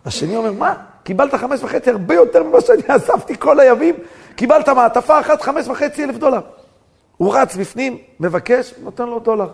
השני 0.04 0.36
אומר, 0.36 0.52
מה? 0.52 0.74
קיבלת 1.02 1.34
חמש 1.34 1.62
וחצי, 1.62 1.90
הרבה 1.90 2.14
יותר 2.14 2.42
ממה 2.42 2.60
שאני 2.60 2.82
אספתי 2.96 3.38
כל 3.38 3.60
הימים, 3.60 3.94
קיבלת 4.34 4.68
מעטפה 4.68 5.20
אחת, 5.20 5.42
חמש 5.42 5.68
וחצי 5.68 6.04
אלף 6.04 6.16
דולר. 6.16 6.40
הוא 7.16 7.34
רץ 7.34 7.56
בפנים, 7.56 7.98
מבקש, 8.20 8.74
נותן 8.82 9.06
לו 9.06 9.18
דולר. 9.18 9.48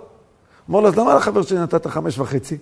אומר 0.68 0.80
לו, 0.80 0.88
אז 0.88 0.96
למה 0.96 1.14
לחבר 1.14 1.42
שלי 1.42 1.58
נתת 1.58 1.86
חמש 1.86 2.18
וחצי? 2.18 2.58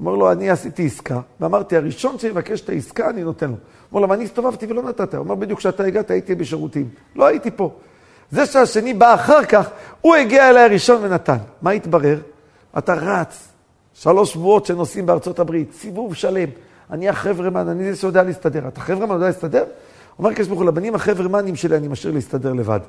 אומר 0.00 0.14
לו, 0.14 0.32
אני 0.32 0.50
עשיתי 0.50 0.86
עסקה, 0.86 1.20
ואמרתי, 1.40 1.76
הראשון 1.76 2.18
שיבקש 2.18 2.60
את 2.60 2.68
העסקה, 2.68 3.10
אני 3.10 3.22
נותן 3.22 3.50
לו. 3.50 3.56
אומר 3.92 4.06
לו, 4.06 4.14
אני 4.14 4.24
הסתובבתי 4.24 4.66
ולא 4.66 4.82
נתת. 4.82 5.14
הוא 5.14 5.20
אומר, 5.24 5.34
בדיוק 5.34 5.58
כשאתה 5.58 5.84
הגעת, 5.84 6.10
הייתי 6.10 6.34
בשירותים. 6.34 6.88
לא 7.16 7.26
הייתי 7.26 7.50
פה. 7.50 7.70
זה 8.30 8.46
שהשני 8.46 8.94
בא 8.94 9.14
אחר 9.14 9.44
כך, 9.44 9.70
הוא 10.00 10.14
הגיע 10.14 10.50
אליי 10.50 10.64
הראשון 10.64 11.04
ונתן. 11.04 11.36
מה 11.62 11.70
התברר? 11.70 12.18
אתה 12.78 12.94
רץ, 12.94 13.48
שלוש 13.94 14.32
שבועות 14.32 14.66
שנוסעים 14.66 15.06
בארצות 15.06 15.38
הברית, 15.38 15.72
סיבוב 15.72 16.14
שלם. 16.14 16.48
אני 16.90 17.08
החברמן, 17.08 17.68
אני 17.68 17.92
זה 17.92 18.00
שיודע 18.00 18.22
להסתדר. 18.22 18.68
אתה 18.68 18.80
חברמן 18.80 19.14
יודע 19.14 19.26
להסתדר? 19.26 19.64
אומר 20.18 20.30
הקדוש 20.30 20.48
ברוך 20.48 20.60
הוא, 20.60 20.68
לבנים 20.68 20.94
החברמנים 20.94 21.56
שלי 21.56 21.76
אני 21.76 21.88
משאיר 21.88 22.12
להסתדר 22.12 22.52
לבד. 22.52 22.80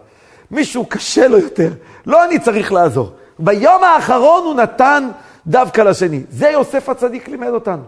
מישהו 0.52 0.86
קשה 0.86 1.28
לו 1.28 1.38
יותר, 1.38 1.72
לא 2.06 2.26
אני 2.26 2.40
צריך 2.40 2.72
לעזור. 2.72 3.12
ביום 3.40 3.84
האחרון 3.84 4.44
הוא 4.44 4.56
נתן 4.56 5.10
דווקא 5.48 5.82
לשני. 5.82 6.24
זה 6.30 6.50
יוסף 6.50 6.90
הצדיק 6.90 7.28
לימד 7.28 7.48
אותנו. 7.48 7.84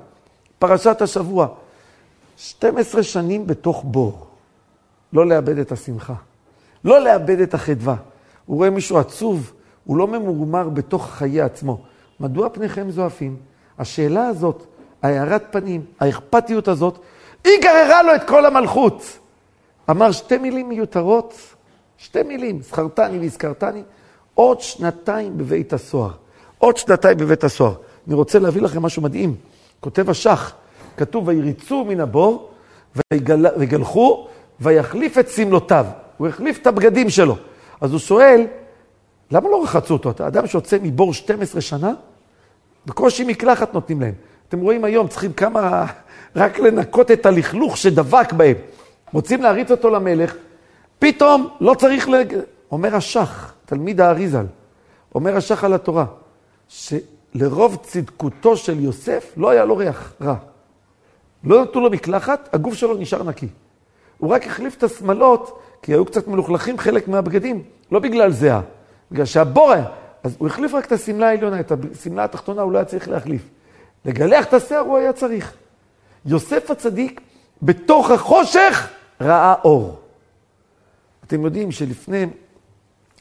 פרשת 0.60 1.02
השבוע. 1.02 1.48
12 2.38 3.04
שנים 3.04 3.48
בתוך 3.48 3.84
בור. 3.86 4.28
לא 5.14 5.28
לאבד 5.28 5.58
את 5.58 5.72
השמחה. 5.72 6.14
לא 6.84 7.02
לאבד 7.02 7.40
את 7.40 7.54
החדווה. 7.54 7.96
הוא 8.46 8.58
רואה 8.58 8.70
מישהו 8.70 8.98
עצוב, 8.98 9.54
הוא 9.86 9.98
לא 9.98 10.08
ממורמר 10.08 10.70
בתוך 10.70 11.10
חיי 11.10 11.42
עצמו. 11.42 11.82
מדוע 12.20 12.50
פניכם 12.50 12.92
זועפים? 12.92 13.38
השאלה 13.80 14.28
הזאת, 14.28 14.66
הארת 15.02 15.44
פנים, 15.52 15.86
האכפתיות 16.00 16.68
הזאת, 16.68 17.00
היא 17.44 17.54
גררה 17.62 18.04
לו 18.04 18.16
את 18.16 18.24
כל 18.28 18.46
המלכות. 18.46 19.20
אמר 19.90 20.12
שתי 20.12 20.38
מילים 20.38 20.70
מיותרות, 20.70 21.34
שתי 21.98 22.24
מילים, 22.24 22.62
זכרתני 22.62 23.20
והזכרתני, 23.20 23.84
עוד 24.34 24.62
שנתיים 24.62 25.38
בבית 25.38 25.74
הסוהר. 25.74 26.12
עוד 26.63 26.77
שנתיים 26.77 27.17
בבית 27.17 27.43
הסוהר. 27.43 27.74
אני 28.08 28.15
רוצה 28.15 28.39
להביא 28.39 28.62
לכם 28.62 28.82
משהו 28.82 29.01
מדהים. 29.01 29.36
כותב 29.79 30.10
השח, 30.10 30.53
כתוב, 30.98 31.27
ויריצו 31.27 31.86
מן 31.86 32.00
הבור, 32.00 32.50
ויגל... 33.12 33.46
ויגלחו, 33.58 34.27
ויחליף 34.60 35.17
את 35.17 35.29
שמלותיו. 35.29 35.86
הוא 36.17 36.27
החליף 36.27 36.62
את 36.62 36.67
הבגדים 36.67 37.10
שלו. 37.10 37.36
אז 37.82 37.91
הוא 37.91 38.00
שואל, 38.00 38.48
למה 39.32 39.50
לא 39.50 39.63
רחצו 39.63 39.93
אותו? 39.93 40.10
אתה 40.10 40.27
אדם 40.27 40.48
שיוצא 40.48 40.77
מבור 40.84 41.13
12 41.13 41.62
שנה, 41.62 41.91
בקושי 42.86 43.24
מקלחת 43.24 43.74
נותנים 43.74 44.01
להם. 44.01 44.13
אתם 44.50 44.60
רואים 44.60 44.84
היום, 44.84 45.08
צריכים 45.08 45.34
כמה, 45.34 45.86
רק 46.36 46.60
לנקות 46.60 47.12
את 47.12 47.25
הלכלוך 47.25 47.77
שדבק 47.77 48.34
בהם. 48.34 48.55
רוצים 49.13 49.41
להריץ 49.41 49.72
אותו 49.72 49.89
למלך, 49.89 50.36
פתאום 51.00 51.48
לא 51.62 51.74
צריך 51.74 52.10
ל... 52.10 52.13
אומר 52.72 52.96
השח, 52.96 53.53
תלמיד 53.65 54.01
האריזל, 54.01 54.46
אומר 55.15 55.38
השח 55.38 55.63
על 55.63 55.74
התורה, 55.74 56.05
שלרוב 56.74 57.77
צדקותו 57.84 58.58
של 58.58 58.80
יוסף 58.80 59.34
לא 59.38 59.50
היה 59.50 59.65
לו 59.65 59.77
ריח 59.77 60.13
רע. 60.22 60.36
לא 61.44 61.63
נתנו 61.63 61.82
לו 61.82 61.89
מקלחת, 61.89 62.50
הגוף 62.53 62.74
שלו 62.74 62.98
נשאר 62.98 63.24
נקי. 63.24 63.48
הוא 64.18 64.30
רק 64.30 64.48
החליף 64.48 64.77
את 64.77 64.84
השמלות, 64.84 65.60
כי 65.82 65.94
היו 65.94 66.06
קצת 66.06 66.27
מלוכלכים 66.27 66.77
חלק 66.77 67.08
מהבגדים, 67.08 67.63
לא 67.92 68.00
בגלל 68.00 68.32
זהה, 68.32 68.62
בגלל 69.12 69.25
שהבור 69.25 69.72
היה. 69.72 69.86
אז 70.24 70.36
הוא 70.38 70.48
החליף 70.48 70.74
רק 70.74 70.86
את 70.86 70.92
השמלה 70.92 71.30
העליונה, 71.30 71.60
את 71.60 71.72
השמלה 71.92 72.24
התחתונה 72.24 72.62
הוא 72.62 72.72
לא 72.72 72.77
היה 72.77 72.86
צריך 72.86 73.10
להחליף. 73.10 73.42
לגלח 74.06 74.46
את 74.46 74.53
השיער 74.53 74.80
הוא 74.80 74.98
היה 74.98 75.13
צריך. 75.13 75.53
יוסף 76.25 76.72
הצדיק, 76.72 77.22
בתוך 77.62 78.12
החושך, 78.12 78.89
ראה 79.22 79.53
אור. 79.63 80.00
אתם 81.27 81.46
יודעים 81.46 81.72
שלפני 81.72 82.25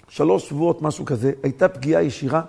שלוש 0.08 0.48
שבועות, 0.48 0.82
משהו 0.82 1.04
כזה, 1.04 1.32
הייתה 1.42 1.68
פגיעה 1.68 2.02
ישירה 2.02 2.42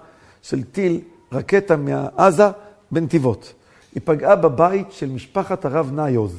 של 0.44 0.64
טיל, 0.64 1.02
רקטה 1.32 1.76
מעזה, 1.76 2.48
בנתיבות. 2.92 3.54
היא 3.96 4.02
פגעה 4.06 4.36
בבית 4.36 4.92
של 4.92 5.10
משפחת 5.10 5.66
הרב 5.66 5.92
ניוז, 6.00 6.36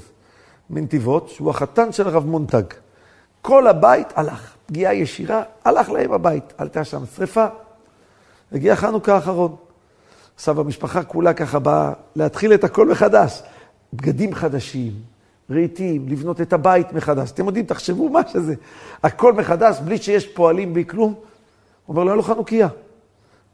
מנתיבות, 0.70 1.28
שהוא 1.28 1.50
החתן 1.50 1.92
של 1.92 2.08
הרב 2.08 2.26
מונטג. 2.26 2.62
כל 3.42 3.66
הבית 3.66 4.08
הלך, 4.14 4.54
פגיעה 4.66 4.94
ישירה, 4.94 5.42
הלך 5.64 5.90
להם 5.90 6.12
הבית. 6.12 6.52
עלתה 6.58 6.84
שם 6.84 7.02
שריפה, 7.16 7.46
הגיע 8.52 8.76
חנוכה 8.76 9.14
האחרון. 9.14 9.56
עכשיו 10.34 10.61
המשפחה 10.61 11.02
כולה 11.02 11.34
ככה 11.34 11.58
באה 11.58 11.92
להתחיל 12.16 12.54
את 12.54 12.64
הכל 12.64 12.88
מחדש. 12.88 13.42
בגדים 13.92 14.34
חדשים, 14.34 14.92
רהיטים, 15.50 16.08
לבנות 16.08 16.40
את 16.40 16.52
הבית 16.52 16.92
מחדש. 16.92 17.30
אתם 17.30 17.46
יודעים, 17.46 17.66
תחשבו 17.66 18.08
מה 18.08 18.20
שזה. 18.28 18.54
הכל 19.02 19.32
מחדש, 19.32 19.80
בלי 19.84 19.99
שיש 19.99 20.26
פועלים, 20.26 20.75
בלי 20.75 20.84
כלום. 20.84 21.14
הוא 21.87 21.94
אומר 21.94 22.04
לו, 22.04 22.11
אין 22.11 22.16
לו 22.16 22.23
חנוכיה. 22.23 22.68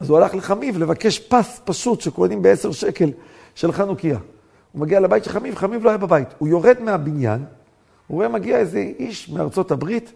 אז 0.01 0.11
הוא 0.11 0.19
הלך 0.19 0.35
לחמיב 0.35 0.79
לבקש 0.79 1.19
פס 1.19 1.61
פשוט 1.65 2.01
שקונים 2.01 2.43
בעשר 2.43 2.73
שקל 2.73 3.11
של 3.55 3.73
חנוכיה. 3.73 4.19
הוא 4.73 4.81
מגיע 4.81 5.01
לבית 5.01 5.25
של 5.25 5.31
חמיב, 5.31 5.55
חמיב 5.55 5.85
לא 5.85 5.89
היה 5.89 5.99
בבית. 5.99 6.29
הוא 6.39 6.49
יורד 6.49 6.77
מהבניין, 6.81 7.45
הוא 8.07 8.17
רואה 8.17 8.29
מגיע 8.29 8.59
איזה 8.59 8.79
איש 8.79 9.29
מארצות 9.29 9.71
הברית, 9.71 10.13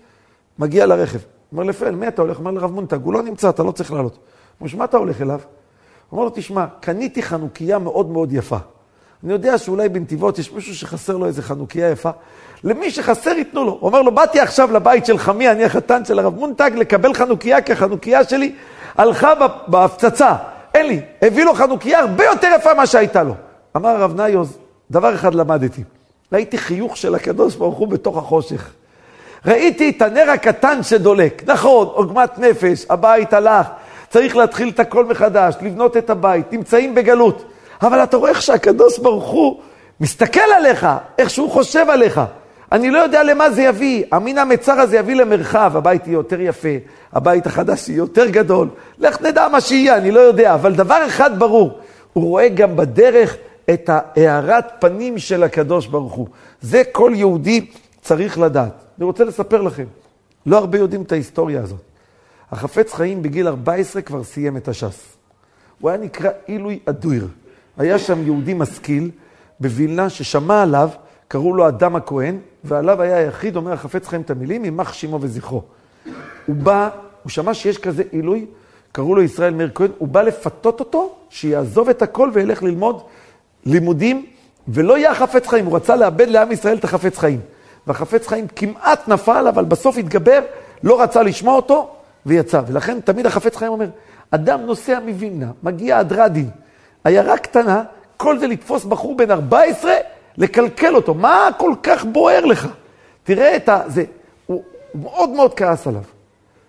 מגיע 0.59 0.87
לרכב. 0.87 1.19
הוא 1.19 1.23
אומר 1.53 1.65
לפעל, 1.65 1.95
מי 1.95 2.09
אתה 2.09 2.23
הולך? 2.23 2.39
אומר 2.39 2.51
לרב 2.51 2.73
מונטג, 2.73 2.99
הוא 3.03 3.13
לא 3.13 3.23
נמצא, 3.23 3.49
אתה 3.49 3.63
לא 3.63 3.73
צריך 3.73 3.93
לעלות. 3.93 4.13
הוא 4.13 4.21
אומר, 4.61 4.71
שמה 4.71 4.85
אתה 4.85 4.97
הולך 4.97 5.21
אליו? 5.21 5.41
הוא 6.11 6.19
אומר 6.19 6.25
לו, 6.25 6.31
תשמע, 6.35 6.67
קניתי 6.81 7.23
חנוכיה 7.23 7.79
מאוד 7.79 8.11
מאוד 8.11 8.33
יפה. 8.33 8.59
אני 9.25 9.33
יודע 9.33 9.59
שאולי 9.59 9.89
בנתיבות 9.89 10.39
יש 10.39 10.53
מישהו 10.53 10.75
שחסר 10.75 11.17
לו 11.17 11.27
איזה 11.27 11.43
חנוכיה 11.43 11.91
יפה. 11.91 12.11
למי 12.65 12.91
שחסר 12.91 13.31
ייתנו 13.31 13.65
לו. 13.65 13.73
הוא 13.73 13.81
אומר 13.83 14.03
לו, 14.03 14.15
באתי 14.15 14.41
עכשיו 14.41 14.73
לבית 14.73 15.07
של 15.07 15.19
חמי, 15.19 15.51
אני 15.51 15.65
החתן 15.65 16.05
של 16.05 16.19
הרב 16.19 16.35
מונטג, 16.35 16.71
לקבל 16.77 17.15
חנוכיה, 17.15 17.63
כי 17.63 17.73
החנוכיה 17.73 18.25
שלי 18.25 18.55
הלכה 18.97 19.33
בהפצצה. 19.67 20.35
אין 20.75 20.87
לי. 20.87 21.01
הביא 21.23 21.45
לו 21.45 21.55
חנוכיה 21.55 22.01
הרבה 22.01 22.25
יותר 22.25 22.49
יפה 22.57 22.75
ממה 22.75 22.87
שהייתה 22.87 23.23
לו. 23.23 23.35
אמר 23.77 23.89
הרב 23.89 24.21
ניוז, 24.21 24.59
דבר 24.91 25.15
אחד 25.15 25.35
למדתי. 25.35 25.83
ראיתי 26.33 26.59
חיוך 26.59 26.97
של 26.97 27.15
הקדוש 27.15 27.57
ברוך 27.57 27.79
הוא 27.79 27.89
בתוך 27.89 28.17
החושך. 28.19 28.71
ראיתי 29.47 29.91
את 29.91 30.03
הנר 30.03 30.31
הקטן 30.31 30.83
שדולק. 30.83 31.43
נכון, 31.47 31.87
עוגמת 31.87 32.39
נפש, 32.39 32.87
הבית 32.91 33.33
הלך, 33.33 33.67
צריך 34.11 34.37
להתחיל 34.37 34.69
את 34.69 34.81
הכל 34.81 35.05
מחדש, 35.05 35.55
לבנות 35.63 35.97
את 35.97 36.11
הבית, 36.11 36.53
נמצאים 36.53 36.95
בגלות. 36.95 37.45
אבל 37.83 38.03
אתה 38.03 38.17
רואה 38.17 38.31
איך 38.31 38.43
שהקדוש 38.43 38.99
ברוך 38.99 39.27
הוא 39.27 39.61
מסתכל 40.01 40.53
עליך, 40.57 40.87
איך 41.19 41.31
שהוא 41.31 41.51
חושב 41.51 41.91
עליך. 41.91 42.21
אני 42.73 42.91
לא 42.91 42.99
יודע 42.99 43.23
למה 43.23 43.51
זה 43.51 43.63
יביא. 43.63 44.05
המין 44.13 44.39
המצר 44.39 44.73
הזה 44.73 44.97
יביא 44.97 45.15
למרחב, 45.15 45.77
הבית 45.77 46.07
יהיה 46.07 46.15
יותר 46.15 46.41
יפה, 46.41 46.69
הבית 47.15 47.47
החדש 47.47 47.89
יהיה 47.89 47.99
יותר 47.99 48.27
גדול. 48.27 48.69
לך 48.99 49.23
נדע 49.23 49.49
מה 49.49 49.61
שיהיה, 49.61 49.97
אני 49.97 50.11
לא 50.11 50.21
יודע. 50.21 50.55
אבל 50.55 50.75
דבר 50.75 51.07
אחד 51.07 51.39
ברור, 51.39 51.79
הוא 52.13 52.25
רואה 52.25 52.49
גם 52.49 52.77
בדרך 52.77 53.37
את 53.71 53.91
הארת 53.93 54.65
פנים 54.79 55.19
של 55.19 55.43
הקדוש 55.43 55.87
ברוך 55.87 56.13
הוא. 56.13 56.29
זה 56.61 56.83
כל 56.93 57.13
יהודי 57.15 57.67
צריך 58.03 58.39
לדעת. 58.39 58.85
אני 58.99 59.05
רוצה 59.05 59.25
לספר 59.25 59.63
לכם, 59.63 59.85
לא 60.47 60.59
הרבה 60.59 60.79
יודעים 60.79 61.03
את 61.03 61.13
ההיסטוריה 61.13 61.63
הזאת. 61.63 61.81
החפץ 62.53 62.93
חיים 62.93 63.23
בגיל 63.23 63.49
14 63.49 64.03
כבר 64.03 64.25
סיים 64.25 64.57
את 64.57 64.69
הש"ס. 64.69 65.17
הוא 65.81 65.91
היה 65.91 65.99
נקרא 65.99 66.31
עילוי 66.47 66.79
אדויר. 66.87 67.29
היה 67.77 67.99
שם 67.99 68.23
יהודי 68.25 68.55
משכיל 68.55 69.11
בווילנה 69.61 70.11
ששמע 70.11 70.63
עליו, 70.63 70.89
קראו 71.29 71.55
לו 71.55 71.69
אדם 71.69 71.97
הכהן, 71.97 72.39
ועליו 72.65 73.03
היה 73.03 73.17
היחיד, 73.17 73.57
אומר 73.57 73.73
החפץ 73.73 74.09
חיים 74.09 74.23
את 74.23 74.31
המילים, 74.31 74.65
יימח 74.65 74.93
שמו 74.93 75.19
וזכרו. 75.21 75.63
הוא 76.47 76.57
בא, 76.57 76.89
הוא 77.23 77.31
שמע 77.31 77.55
שיש 77.55 77.79
כזה 77.79 78.03
עילוי, 78.11 78.47
קראו 78.93 79.15
לו 79.15 79.23
ישראל 79.23 79.55
מאיר 79.55 79.71
כהן, 79.75 79.91
הוא 79.99 80.09
בא 80.09 80.23
לפתות 80.23 80.81
אותו, 80.81 81.15
שיעזוב 81.31 81.89
את 81.89 82.03
הכל 82.03 82.31
וילך 82.33 82.63
ללמוד 82.63 83.03
לימודים, 83.67 84.27
ולא 84.69 84.99
יהיה 84.99 85.11
החפץ 85.11 85.47
חיים, 85.47 85.67
הוא 85.67 85.77
רצה 85.77 85.97
לאבד 85.97 86.29
לעם 86.29 86.53
ישראל 86.53 86.77
את 86.77 86.85
החפץ 86.85 87.19
חיים. 87.19 87.41
והחפץ 87.87 88.27
חיים 88.27 88.47
כמעט 88.57 89.09
נפל, 89.09 89.47
אבל 89.49 89.65
בסוף 89.65 89.97
התגבר, 89.99 90.41
לא 90.83 91.03
רצה 91.03 91.23
לשמוע 91.23 91.57
אותו, 91.57 91.91
ויצא. 92.27 92.61
ולכן 92.67 93.01
תמיד 93.01 93.27
החפץ 93.27 93.57
חיים 93.57 93.73
אומר, 93.73 93.89
אדם 94.31 94.61
נוסע 94.61 94.99
מווילנה, 95.07 95.47
מגיע 95.63 95.99
עד 95.99 96.13
רדין, 96.13 96.51
עיירה 97.05 97.39
קטנה, 97.39 97.83
כל 98.17 98.39
זה 98.39 98.47
לתפוס 98.47 98.85
בחור 98.85 99.17
בן 99.17 99.31
14, 99.31 99.93
לקלקל 100.37 100.95
אותו. 100.95 101.15
מה 101.15 101.49
כל 101.57 101.73
כך 101.83 102.05
בוער 102.05 102.45
לך? 102.45 102.69
תראה 103.23 103.57
את 103.57 103.69
ה... 103.69 103.81
זה, 103.87 104.05
הוא, 104.95 105.03
מאוד 105.03 105.31
מאוד 105.31 105.55
כעס 105.55 105.87
עליו. 105.87 106.03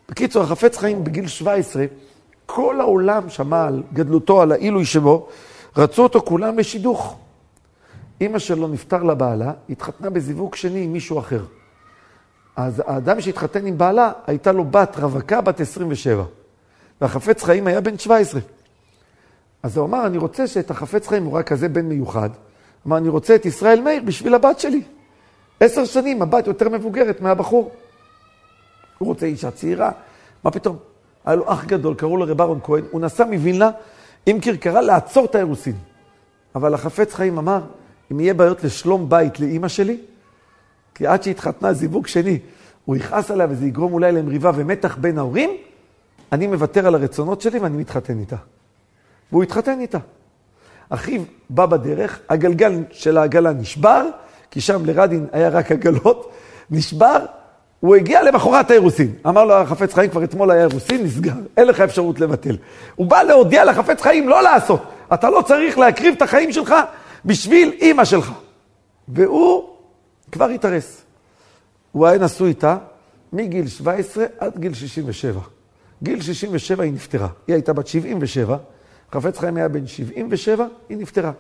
בקיצור, 0.10 0.44
החפץ 0.44 0.78
חיים 0.78 1.04
בגיל 1.04 1.28
17, 1.28 1.86
כל 2.46 2.82
העולם 2.82 3.30
שמע 3.30 3.68
על 3.68 3.84
גדלותו, 3.94 4.42
על 4.42 4.52
העילוי 4.52 4.86
שבו, 4.86 5.28
רצו 5.78 6.04
אותו 6.04 6.22
כולם 6.22 6.60
לשידוך. 6.60 7.18
אימא 8.22 8.40
שלו 8.40 8.68
נפטר 8.68 9.04
לבעלה, 9.04 9.52
התחתנה 9.70 10.10
בזיווג 10.10 10.56
שני 10.56 10.84
עם 10.84 10.94
מישהו 10.94 11.20
אחר. 11.20 11.44
אז 12.56 12.84
האדם 12.86 13.22
שהתחתן 13.22 13.66
עם 13.66 13.78
בעלה, 13.78 14.12
הייתה 14.28 14.52
לו 14.52 14.66
בת 14.66 14.96
רווקה, 15.00 15.42
בת 15.42 15.60
27. 15.60 16.24
והחפץ 17.02 17.44
חיים 17.44 17.68
היה 17.68 17.82
בן 17.82 17.98
17. 17.98 18.42
אז 19.64 19.78
הוא 19.78 19.86
אמר, 19.86 20.08
אני 20.08 20.18
רוצה 20.18 20.48
שאת 20.48 20.72
החפץ 20.72 21.08
חיים, 21.08 21.26
הוא 21.26 21.34
רק 21.34 21.48
כזה 21.48 21.70
בן 21.70 21.86
מיוחד. 21.86 22.30
אמר, 22.88 22.98
אני 22.98 23.10
רוצה 23.10 23.36
את 23.36 23.46
ישראל 23.46 23.82
מאיר 23.82 24.02
בשביל 24.06 24.36
הבת 24.36 24.60
שלי. 24.60 24.82
עשר 25.60 25.86
שנים, 25.86 26.22
הבת 26.22 26.48
יותר 26.48 26.70
מבוגרת 26.70 27.22
מהבחור. 27.22 27.72
הוא 29.06 29.14
רוצה 29.14 29.26
אישה 29.26 29.52
צעירה, 29.52 29.92
מה 30.44 30.52
פתאום? 30.52 30.78
היה 31.26 31.36
לו 31.36 31.54
אח 31.54 31.66
גדול, 31.66 31.96
קראו 31.96 32.18
לו 32.18 32.26
רב 32.28 32.42
אהרון 32.42 32.60
כהן, 32.64 32.84
הוא 32.92 33.02
נסע 33.02 33.26
מווילנה 33.26 33.72
עם 34.26 34.40
כרכרה 34.40 34.82
לעצור 34.82 35.26
את 35.26 35.36
האירוסין. 35.36 35.76
אבל 36.56 36.74
החפץ 36.74 37.14
חיים 37.14 37.38
אמר, 37.38 37.62
אם 38.12 38.20
יהיה 38.20 38.34
בעיות 38.34 38.64
לשלום 38.64 39.10
בית 39.10 39.40
לאימא 39.40 39.68
שלי, 39.68 39.98
כי 40.96 41.08
עד 41.08 41.24
שהתחתנה 41.24 41.74
זיווג 41.74 42.08
שני, 42.08 42.40
הוא 42.86 42.96
יכעס 42.96 43.32
עליה 43.32 43.48
וזה 43.50 43.66
יגרום 43.66 43.94
אולי 43.94 44.12
למריבה 44.12 44.52
ומתח 44.56 44.98
בין 45.02 45.18
ההורים, 45.18 45.50
אני 46.32 46.48
מוותר 46.48 46.88
על 46.88 46.96
הרצונות 46.96 47.42
שלי 47.42 47.60
ואני 47.60 47.78
מתחתן 47.78 48.20
איתה. 48.20 48.36
והוא 49.32 49.44
התחתן 49.44 49.80
איתה. 49.80 49.98
אחיו 50.90 51.22
בא 51.50 51.66
בדרך, 51.66 52.20
הגלגל 52.30 52.84
של 52.92 53.18
העגלה 53.18 53.54
נשבר, 53.54 54.10
כי 54.52 54.62
שם 54.62 54.86
לרדין 54.86 55.28
היה 55.32 55.50
רק 55.50 55.72
עגלות, 55.72 56.32
נשבר, 56.72 57.26
הוא 57.86 57.96
הגיע 57.96 58.24
למחרת 58.24 58.72
האירוסין. 58.72 59.14
אמר 59.28 59.46
לו 59.46 59.54
החפץ 59.54 59.94
חיים, 59.94 60.10
כבר 60.10 60.24
אתמול 60.24 60.52
היה 60.52 60.62
אירוסין, 60.62 61.04
נסגר, 61.04 61.34
אין 61.58 61.68
לך 61.68 61.80
אפשרות 61.80 62.20
לבטל. 62.20 62.58
הוא 62.96 63.08
בא 63.08 63.24
להודיע 63.24 63.66
לחפץ 63.66 64.02
חיים 64.02 64.30
לא 64.30 64.44
לעשות. 64.44 64.82
אתה 65.14 65.30
לא 65.30 65.42
צריך 65.42 65.78
להקריב 65.78 66.14
את 66.18 66.22
החיים 66.22 66.52
שלך 66.52 66.76
בשביל 67.26 67.72
אימא 67.82 68.06
שלך. 68.06 68.32
והוא 69.08 69.70
כבר 70.32 70.46
התארס. 70.46 71.02
הוא 71.92 72.08
היה 72.08 72.18
נשוי 72.18 72.50
איתה 72.50 72.78
מגיל 73.34 73.68
17 73.68 74.26
עד 74.40 74.58
גיל 74.58 74.74
67. 74.74 75.40
גיל 76.04 76.22
67 76.22 76.84
היא 76.84 76.94
נפטרה. 76.94 77.28
היא 77.48 77.54
הייתה 77.54 77.74
בת 77.74 77.88
77, 77.88 78.58
חפץ 79.12 79.40
חיים 79.40 79.58
היה 79.58 79.68
בן 79.68 79.88
77, 79.88 80.66
היא 80.90 80.98
נפטרה. 80.98 81.32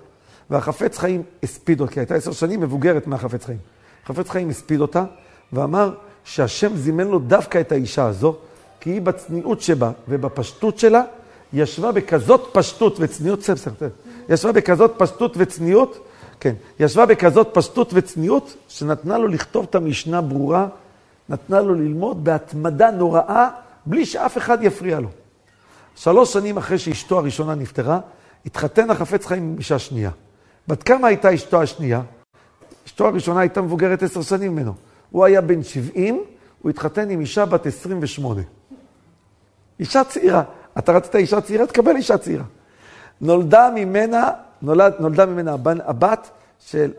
והחפץ 0.49 0.97
חיים 0.97 1.23
הספיד 1.43 1.81
אותה, 1.81 1.91
כי 1.93 1.99
הייתה 1.99 2.15
עשר 2.15 2.31
שנים 2.31 2.59
מבוגרת 2.59 3.07
מהחפץ 3.07 3.45
חיים. 3.45 3.59
חפץ 4.05 4.29
חיים 4.29 4.49
הספיד 4.49 4.81
אותה 4.81 5.03
ואמר 5.53 5.93
שהשם 6.25 6.75
זימן 6.75 7.07
לו 7.07 7.19
דווקא 7.19 7.59
את 7.59 7.71
האישה 7.71 8.05
הזו, 8.05 8.35
כי 8.79 8.89
היא 8.89 9.01
בצניעות 9.01 9.61
שבה 9.61 9.91
ובפשטות 10.09 10.79
שלה, 10.79 11.03
ישבה 11.53 11.91
בכזאת 11.91 12.49
פשטות 12.51 12.95
וצניעות, 12.99 13.39
בסדר, 13.39 13.89
ישבה 14.29 14.51
בכזאת 14.51 14.93
פשטות 14.97 15.33
וצניעות, 15.37 16.07
כן, 16.39 16.53
ישבה 16.79 17.05
בכזאת 17.05 17.49
פשטות 17.53 17.91
וצניעות, 17.93 18.55
שנתנה 18.67 19.17
לו 19.17 19.27
לכתוב 19.27 19.65
את 19.69 19.75
המשנה 19.75 20.21
ברורה, 20.21 20.67
נתנה 21.29 21.61
לו 21.61 21.73
ללמוד 21.73 22.23
בהתמדה 22.23 22.91
נוראה, 22.91 23.49
בלי 23.85 24.05
שאף 24.05 24.37
אחד 24.37 24.57
יפריע 24.61 24.99
לו. 24.99 25.09
שלוש 25.95 26.33
שנים 26.33 26.57
אחרי 26.57 26.77
שאשתו 26.77 27.19
הראשונה 27.19 27.55
נפטרה, 27.55 27.99
התחתן 28.45 28.89
החפץ 28.89 29.25
חיים 29.25 29.43
עם 29.43 29.55
אישה 29.57 29.79
שנייה. 29.79 30.11
בת 30.67 30.83
כמה 30.83 31.07
הייתה 31.07 31.33
אשתו 31.33 31.61
השנייה? 31.61 32.01
אשתו 32.87 33.07
הראשונה 33.07 33.39
הייתה 33.39 33.61
מבוגרת 33.61 34.03
עשר 34.03 34.21
שנים 34.21 34.51
ממנו. 34.51 34.73
הוא 35.11 35.25
היה 35.25 35.41
בן 35.41 35.63
70, 35.63 36.23
הוא 36.61 36.69
התחתן 36.69 37.09
עם 37.09 37.19
אישה 37.19 37.45
בת 37.45 37.65
28. 37.65 38.41
אישה 39.79 40.03
צעירה. 40.03 40.43
אתה 40.77 40.91
רצית 40.91 41.15
אישה 41.15 41.41
צעירה, 41.41 41.65
תקבל 41.65 41.95
אישה 41.95 42.17
צעירה. 42.17 42.43
נולדה 43.21 43.69
ממנה, 43.75 44.29
נולד, 44.61 44.93
נולדה 44.99 45.25
ממנה 45.25 45.53
הבן, 45.53 45.77
הבת 45.85 46.29
של, 46.59 46.91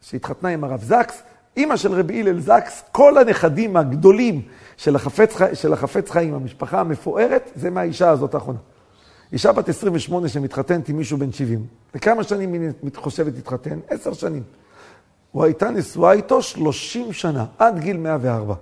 שהתחתנה 0.00 0.48
עם 0.48 0.64
הרב 0.64 0.82
זקס, 0.82 1.22
אימא 1.56 1.76
של 1.76 1.92
רבי 1.92 2.20
הלל 2.20 2.40
זקס, 2.40 2.82
כל 2.92 3.18
הנכדים 3.18 3.76
הגדולים 3.76 4.42
של 4.76 4.96
החפץ, 4.96 5.34
של 5.54 5.72
החפץ 5.72 6.10
חיים, 6.10 6.34
המשפחה 6.34 6.80
המפוארת, 6.80 7.50
זה 7.54 7.70
מהאישה 7.70 8.10
הזאת 8.10 8.34
האחרונה. 8.34 8.58
אישה 9.32 9.52
בת 9.52 9.68
28 9.68 10.28
שמתחתנת 10.28 10.88
עם 10.88 10.96
מישהו 10.96 11.18
בן 11.18 11.32
70. 11.32 11.66
וכמה 11.94 12.24
שנים 12.24 12.52
היא 12.52 12.70
חושבת 12.94 13.34
להתחתן? 13.34 13.78
עשר 13.88 14.12
שנים. 14.12 14.42
הוא 15.32 15.44
הייתה 15.44 15.70
נשואה 15.70 16.12
איתו 16.12 16.42
30 16.42 17.12
שנה, 17.12 17.44
עד 17.58 17.78
גיל 17.78 17.96
104. 17.96 18.54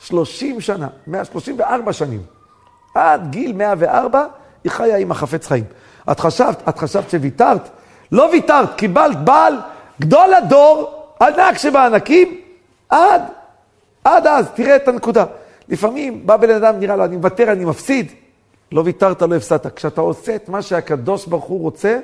30 0.00 0.60
שנה, 0.60 0.88
134 1.06 1.92
שנים. 1.92 2.22
עד 2.94 3.30
גיל 3.30 3.52
104 3.52 4.26
היא 4.64 4.72
חיה 4.72 4.96
עם 4.96 5.10
החפץ 5.10 5.46
חיים. 5.46 5.64
את 6.10 6.20
חשבת, 6.20 6.68
את 6.68 6.78
חשבת 6.78 7.10
שוויתרת? 7.10 7.68
לא 8.12 8.28
ויתרת, 8.32 8.74
קיבלת 8.74 9.24
בעל 9.24 9.54
גדול 10.00 10.34
הדור, 10.34 11.04
ענק 11.22 11.58
שבענקים, 11.58 12.40
עד, 12.88 13.22
עד 14.04 14.26
אז, 14.26 14.46
תראה 14.54 14.76
את 14.76 14.88
הנקודה. 14.88 15.24
לפעמים 15.68 16.26
בא 16.26 16.36
בן 16.36 16.50
אדם, 16.50 16.80
נראה 16.80 16.96
לו, 16.96 17.04
אני 17.04 17.16
מוותר, 17.16 17.52
אני 17.52 17.64
מפסיד. 17.64 18.12
לא 18.72 18.82
ויתרת, 18.84 19.22
לא 19.22 19.36
הפסדת. 19.36 19.76
כשאתה 19.76 20.00
עושה 20.00 20.36
את 20.36 20.48
מה 20.48 20.62
שהקדוש 20.62 21.26
ברוך 21.26 21.44
הוא 21.44 21.60
רוצה, 21.60 21.98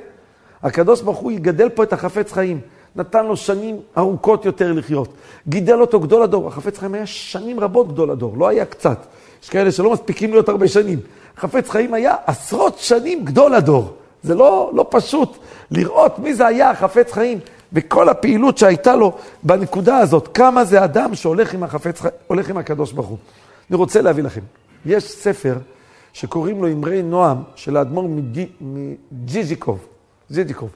הקדוש 0.63 1.01
ברוך 1.01 1.17
הוא 1.17 1.31
יגדל 1.31 1.69
פה 1.69 1.83
את 1.83 1.93
החפץ 1.93 2.31
חיים. 2.31 2.59
נתן 2.97 3.25
לו 3.25 3.37
שנים 3.37 3.79
ארוכות 3.97 4.45
יותר 4.45 4.71
לחיות. 4.71 5.09
גידל 5.47 5.81
אותו 5.81 5.99
גדול 5.99 6.23
הדור. 6.23 6.47
החפץ 6.47 6.77
חיים 6.77 6.93
היה 6.93 7.05
שנים 7.05 7.59
רבות 7.59 7.87
גדול 7.87 8.11
הדור, 8.11 8.37
לא 8.37 8.47
היה 8.47 8.65
קצת. 8.65 9.05
יש 9.43 9.49
כאלה 9.49 9.71
שלא 9.71 9.91
מספיקים 9.91 10.31
להיות 10.31 10.49
הרבה 10.49 10.67
שנים. 10.67 10.99
חפץ 11.37 11.69
חיים 11.69 11.93
היה 11.93 12.15
עשרות 12.25 12.77
שנים 12.77 13.25
גדול 13.25 13.53
הדור. 13.53 13.93
זה 14.23 14.35
לא, 14.35 14.71
לא 14.73 14.85
פשוט 14.89 15.37
לראות 15.71 16.19
מי 16.19 16.33
זה 16.33 16.47
היה 16.47 16.69
החפץ 16.69 17.11
חיים, 17.11 17.39
וכל 17.73 18.09
הפעילות 18.09 18.57
שהייתה 18.57 18.95
לו 18.95 19.11
בנקודה 19.43 19.97
הזאת, 19.97 20.27
כמה 20.33 20.65
זה 20.65 20.83
אדם 20.83 21.15
שהולך 21.15 21.53
עם 21.53 21.63
החפץ 21.63 22.01
הולך 22.27 22.49
עם 22.49 22.57
הקדוש 22.57 22.91
ברוך 22.91 23.07
הוא. 23.07 23.17
אני 23.69 23.77
רוצה 23.77 24.01
להביא 24.01 24.23
לכם. 24.23 24.41
יש 24.85 25.03
ספר 25.03 25.55
שקוראים 26.13 26.61
לו 26.61 26.71
אמרי 26.71 27.01
נועם 27.01 27.37
של 27.55 27.77
האדמו"ר 27.77 28.09
מג'יז'יקוב. 28.61 29.87
ז'יז'יקוב. 30.29 30.69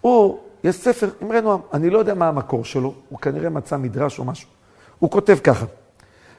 הוא, 0.00 0.38
יש 0.64 0.76
ספר 0.76 1.10
אמרי 1.22 1.40
נועם, 1.40 1.60
אני 1.72 1.90
לא 1.90 1.98
יודע 1.98 2.14
מה 2.14 2.28
המקור 2.28 2.64
שלו, 2.64 2.94
הוא 3.08 3.18
כנראה 3.18 3.50
מצא 3.50 3.76
מדרש 3.76 4.18
או 4.18 4.24
משהו. 4.24 4.48
הוא 4.98 5.10
כותב 5.10 5.38
ככה, 5.44 5.66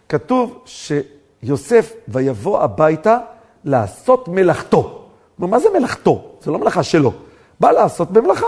כתוב 0.09 0.63
שיוסף 0.65 1.93
ויבוא 2.07 2.59
הביתה 2.59 3.17
לעשות 3.63 4.27
מלאכתו. 4.27 4.99
מה 5.39 5.59
זה 5.59 5.69
מלאכתו? 5.79 6.31
זה 6.41 6.51
לא 6.51 6.59
מלאכה 6.59 6.83
שלו. 6.83 7.13
בא 7.59 7.71
לעשות 7.71 8.11
במלאכה, 8.11 8.47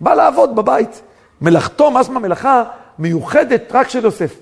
בא 0.00 0.14
לעבוד 0.14 0.56
בבית. 0.56 1.02
מלאכתו, 1.40 1.90
משמע 1.90 2.18
מלאכה 2.18 2.64
מיוחדת 2.98 3.62
רק 3.70 3.88
של 3.88 4.04
יוסף. 4.04 4.40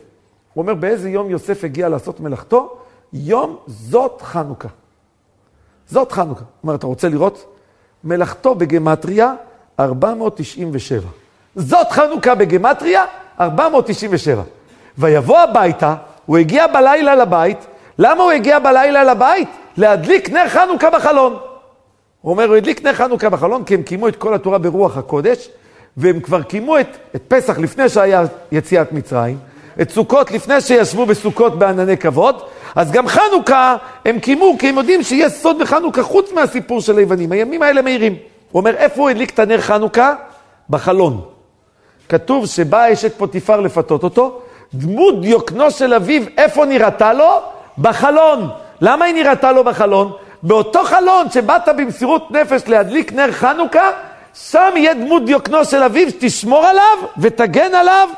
הוא 0.55 0.63
אומר, 0.63 0.75
באיזה 0.75 1.11
יום 1.11 1.31
יוסף 1.31 1.65
הגיע 1.65 1.89
לעשות 1.89 2.21
מלאכתו? 2.21 2.77
יום 3.13 3.57
זאת 3.67 4.23
חנוכה. 4.23 4.69
זאת 5.89 6.13
חנוכה. 6.13 6.41
הוא 6.41 6.49
אומר, 6.63 6.75
אתה 6.75 6.87
רוצה 6.87 7.09
לראות? 7.09 7.57
מלאכתו 8.05 8.55
בגמטריה 8.55 9.35
497. 9.81 11.09
זאת 11.57 11.93
חנוכה 11.93 12.35
בגמטריה 12.35 13.05
497. 13.41 14.43
ויבוא 14.99 15.39
הביתה, 15.39 15.95
הוא 16.27 16.39
הגיע 16.39 16.67
בלילה 16.67 17.15
לבית. 17.15 17.67
למה 17.99 18.23
הוא 18.23 18.33
הגיע 18.33 18.59
בלילה 18.59 19.05
לבית? 19.05 19.49
להדליק 19.77 20.31
נר 20.31 20.49
חנוכה 20.49 20.91
בחלון. 20.91 21.37
הוא 22.21 22.33
אומר, 22.33 22.45
הוא 22.45 22.57
הדליק 22.57 22.83
נר 22.83 22.93
חנוכה 22.93 23.31
בחלון, 23.31 23.65
כי 23.65 23.75
הם 23.75 23.83
קיימו 23.83 24.09
את 24.09 24.17
כל 24.17 24.35
התורה 24.35 24.59
ברוח 24.59 24.97
הקודש, 24.97 25.49
והם 25.97 26.21
כבר 26.21 26.43
קיימו 26.43 26.81
את, 26.81 26.97
את 27.17 27.23
פסח 27.29 27.59
לפני 27.59 27.89
שהיה 27.89 28.25
יציאת 28.53 28.93
מצרים, 28.93 29.39
את 29.81 29.91
סוכות 29.91 30.31
לפני 30.31 30.61
שישבו 30.61 31.07
בסוכות 31.07 31.59
בענני 31.59 31.97
כבוד, 31.97 32.43
אז 32.75 32.93
גם 32.93 33.09
חנוכה 33.09 33.77
הם 34.05 34.21
קיימו, 34.21 34.57
כי 34.59 34.69
הם 34.69 34.77
יודעים 34.77 35.03
שיש 35.03 35.33
סוד 35.33 35.59
בחנוכה 35.59 36.03
חוץ 36.03 36.33
מהסיפור 36.33 36.81
של 36.81 36.99
היוונים. 36.99 37.33
הימים 37.33 37.62
האלה 37.62 37.83
מהירים. 37.83 38.17
הוא 38.57 38.61
אומר, 38.61 38.77
איפה 38.77 39.01
הוא 39.01 39.11
הדליק 39.11 39.31
את 39.31 39.38
הנר 39.38 39.61
חנוכה? 39.61 40.14
בחלון. 40.71 41.21
כתוב 42.09 42.47
שבאה 42.47 42.92
אשת 42.92 43.19
פוטיפר 43.19 43.61
לפתות 43.61 44.03
אותו, 44.03 44.40
דמות 44.75 45.21
דיוקנו 45.21 45.71
של 45.71 45.95
אביו, 45.95 46.23
איפה 46.38 46.64
נראתה 46.64 47.12
לו? 47.12 47.40
בחלון. 47.79 48.49
למה 48.81 49.05
היא 49.05 49.14
נראתה 49.14 49.53
לו 49.53 49.64
בחלון? 49.64 50.12
באותו 50.42 50.85
חלון 50.85 51.31
שבאת 51.31 51.69
במסירות 51.77 52.31
נפש 52.31 52.69
להדליק 52.69 53.12
נר 53.12 53.33
חנוכה, 53.33 53.90
שם 54.35 54.71
יהיה 54.77 54.95
דמות 54.95 55.25
דיוקנו 55.25 55.64
של 55.64 55.83
אביו 55.83 56.11
שתשמור 56.11 56.64
עליו 56.64 57.09
ותגן 57.19 57.75
עליו 57.75 58.09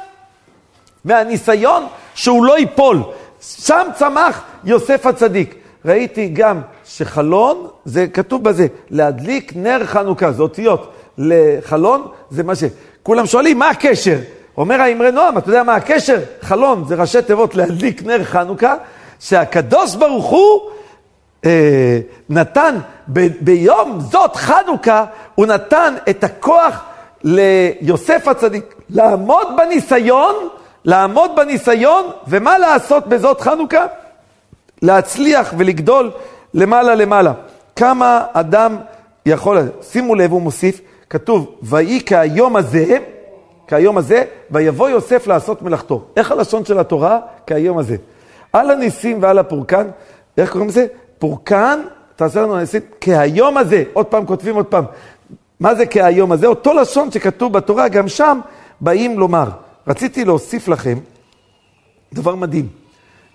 מהניסיון 1.05 1.87
שהוא 2.14 2.44
לא 2.44 2.59
ייפול. 2.59 3.03
שם 3.40 3.87
צמח 3.94 4.42
יוסף 4.64 5.07
הצדיק. 5.07 5.55
ראיתי 5.85 6.29
גם 6.29 6.61
שחלון, 6.88 7.66
זה 7.85 8.07
כתוב 8.07 8.44
בזה, 8.44 8.66
להדליק 8.90 9.53
נר 9.57 9.85
חנוכה, 9.85 10.33
זה 10.33 10.42
אותיות. 10.42 10.92
לחלון 11.18 12.09
זה 12.31 12.42
מה 12.42 12.55
ש... 12.55 12.64
כולם 13.03 13.27
שואלים, 13.27 13.59
מה 13.59 13.70
הקשר? 13.70 14.18
אומר 14.57 14.81
האמרי 14.81 15.12
נועם, 15.12 15.38
אתה 15.38 15.48
יודע 15.48 15.62
מה 15.62 15.74
הקשר? 15.74 16.18
חלון 16.40 16.85
זה 16.88 16.94
ראשי 16.94 17.22
תיבות 17.22 17.55
להדליק 17.55 18.03
נר 18.03 18.24
חנוכה, 18.24 18.74
שהקדוש 19.20 19.94
ברוך 19.94 20.27
הוא 20.27 20.61
אה, 21.44 22.01
נתן 22.29 22.77
ב, 23.09 23.27
ביום 23.40 24.01
זאת 24.01 24.37
חנוכה, 24.37 25.05
הוא 25.35 25.46
נתן 25.46 25.94
את 26.11 26.24
הכוח 26.24 26.85
ליוסף 27.24 28.29
הצדיק 28.29 28.74
לעמוד 28.90 29.46
בניסיון, 29.57 30.35
לעמוד 30.85 31.31
בניסיון, 31.37 32.07
ומה 32.29 32.59
לעשות 32.59 33.07
בזאת 33.07 33.40
חנוכה? 33.40 33.87
להצליח 34.83 35.55
ולגדול 35.59 36.11
למעלה 36.55 36.95
למעלה. 36.95 37.33
כמה 37.77 38.25
אדם 38.33 38.77
יכול, 39.27 39.59
שימו 39.83 40.15
לב, 40.15 40.33
הוא 40.33 40.43
מוסיף, 40.43 40.81
כתוב, 41.11 41.55
ויהי 41.63 42.01
כהיום 42.07 42.57
הזה, 42.57 42.99
כהיום 43.67 43.99
הזה, 43.99 44.25
ויבוא 44.51 44.89
יוסף 44.89 45.27
לעשות 45.27 45.63
מלאכתו. 45.63 46.05
איך 46.17 46.31
הלשון 46.31 46.65
של 46.65 46.79
התורה? 46.79 47.21
כהיום 47.47 47.79
הזה. 47.79 47.97
על 48.53 48.71
הניסים 48.71 49.19
ועל 49.23 49.39
הפורקן, 49.39 49.87
איך 50.39 50.53
קוראים 50.53 50.69
לזה? 50.69 50.87
פורקן, 51.19 51.81
תעשה 52.17 52.43
לנו 52.43 52.57
ניסים, 52.57 52.81
כהיום 53.01 53.57
הזה. 53.57 53.85
עוד 53.93 54.07
פעם 54.07 54.27
כותבים 54.27 54.55
עוד 54.55 54.67
פעם. 54.67 54.85
מה 55.61 55.75
זה 55.75 55.87
כהיום 55.87 56.33
הזה? 56.33 56.47
אותו 56.47 56.75
לשון 56.75 57.11
שכתוב 57.11 57.53
בתורה, 57.53 57.89
גם 57.89 58.09
שם 58.09 58.41
באים 58.81 59.19
לומר. 59.19 59.49
רציתי 59.87 60.25
להוסיף 60.25 60.69
לכם 60.69 60.99
דבר 62.15 62.35
מדהים. 62.35 62.69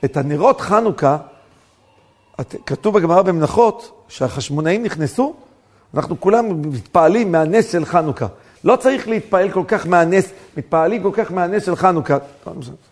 את 0.05 0.17
הנרות 0.17 0.61
חנוכה, 0.61 1.17
כתוב 2.65 2.97
בגמרא 2.97 3.21
במנחות, 3.21 4.05
שהחשמונאים 4.07 4.83
נכנסו 4.83 5.33
אנחנו 5.93 6.19
כולם 6.19 6.61
מתפעלים 6.61 7.31
מהנס 7.31 7.71
של 7.71 7.85
חנוכה. 7.85 8.27
לא 8.63 8.75
צריך 8.75 9.07
להתפעל 9.07 9.51
כל 9.51 9.63
כך 9.67 9.87
מהנס, 9.87 10.25
מתפעלים 10.57 11.03
כל 11.03 11.09
כך 11.13 11.31
מהנס 11.31 11.65
של 11.65 11.75
חנוכה. 11.75 12.17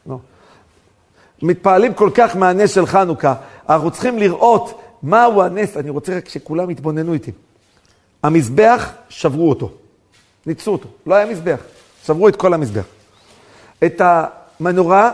לא. 0.08 0.18
מתפעלים 1.42 1.94
כל 1.94 2.10
כך 2.14 2.36
מהנס 2.36 2.74
של 2.74 2.86
חנוכה. 2.86 3.34
אנחנו 3.70 3.92
צריכים 3.92 4.18
לראות 4.18 4.82
מהו 5.04 5.42
הנס. 5.42 5.78
אני 5.78 5.90
רוצה 5.90 6.18
רק 6.18 6.30
שכולם 6.30 6.70
יתבוננו 6.70 7.14
איתי. 7.14 7.32
המזבח, 8.24 8.92
שברו 9.10 9.50
אותו. 9.50 9.72
ניצו 10.46 10.72
אותו. 10.72 10.88
לא 11.06 11.16
היה 11.16 11.26
מזבח. 11.26 11.60
שברו 12.06 12.28
את 12.28 12.36
כל 12.36 12.54
המזבח. 12.54 12.84
את 13.86 14.02
המנורה 14.06 15.12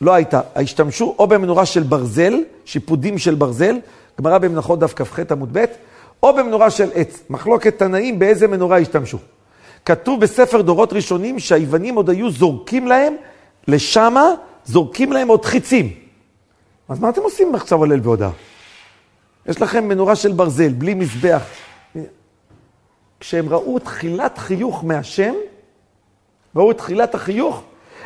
לא 0.00 0.14
הייתה. 0.14 0.40
השתמשו 0.56 1.14
או 1.18 1.26
במנורה 1.26 1.66
של 1.66 1.82
ברזל, 1.82 2.34
שיפודים 2.66 3.18
של 3.18 3.34
ברזל, 3.34 3.76
גמרא 4.20 4.38
במנחות 4.38 4.78
דף 4.78 4.94
כ"ח 4.96 5.18
עמוד 5.30 5.48
ב', 5.52 5.64
או 6.22 6.36
במנורה 6.36 6.70
של 6.70 6.90
עץ. 6.94 7.22
מחלוקת 7.30 7.78
תנאים 7.78 8.18
באיזה 8.18 8.48
מנורה 8.48 8.78
השתמשו. 8.78 9.18
כתוב 9.84 10.20
בספר 10.20 10.62
דורות 10.62 10.92
ראשונים 10.92 11.38
שהיוונים 11.38 11.94
עוד 11.94 12.10
היו 12.10 12.30
זורקים 12.30 12.86
להם, 12.86 13.16
לשמה 13.68 14.30
זורקים 14.64 15.12
להם 15.12 15.28
עוד 15.28 15.44
חיצים. 15.44 15.92
אז 16.88 17.00
מה 17.00 17.08
אתם 17.08 17.20
עושים 17.20 17.54
עכשיו 17.54 17.84
הלל 17.84 18.00
והודעה? 18.02 18.30
יש 19.46 19.62
לכם 19.62 19.88
מנורה 19.88 20.16
של 20.16 20.32
ברזל, 20.32 20.68
בלי 20.68 20.94
מזבח. 20.94 21.42
כשהם 23.20 23.48
ראו 23.48 23.78
תחילת 23.78 24.38
חיוך 24.38 24.84
מהשם, 24.84 25.34
ראו 26.56 26.72
תחילת 26.72 27.14
החיוך, 27.14 27.62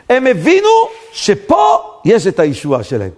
הם 0.08 0.26
הבינו 0.26 0.68
שפה 1.12 1.76
יש 2.04 2.26
את 2.26 2.38
הישועה 2.38 2.82
שלהם. 2.82 3.10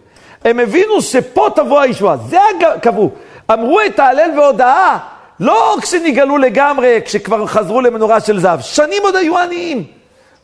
הם 0.44 0.58
הבינו 0.58 1.02
שפה 1.02 1.48
תבוא 1.54 1.80
הישועה, 1.80 2.16
זה 2.16 2.38
קבעו. 2.82 3.10
אמרו 3.52 3.80
את 3.86 3.98
ההלל 3.98 4.30
והודאה, 4.38 4.98
לא 5.40 5.76
כשנגאלו 5.82 6.38
לגמרי, 6.38 7.00
כשכבר 7.04 7.46
חזרו 7.46 7.80
למנורה 7.80 8.20
של 8.20 8.40
זהב. 8.40 8.60
שנים 8.60 9.02
עוד 9.02 9.16
היו 9.16 9.38
עניים. 9.38 9.84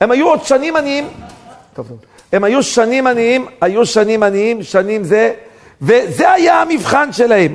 הם 0.00 0.11
היו 0.11 0.28
עוד 0.28 0.44
שנים 0.44 0.76
עניים. 0.76 1.08
טוב. 1.74 1.87
הם 2.32 2.44
היו 2.44 2.62
שנים 2.62 3.06
עניים, 3.06 3.46
היו 3.61 3.87
שנים 3.87 4.22
עניים, 4.22 4.62
שנים 4.62 5.04
זה, 5.04 5.32
וזה 5.82 6.32
היה 6.32 6.62
המבחן 6.62 7.12
שלהם. 7.12 7.54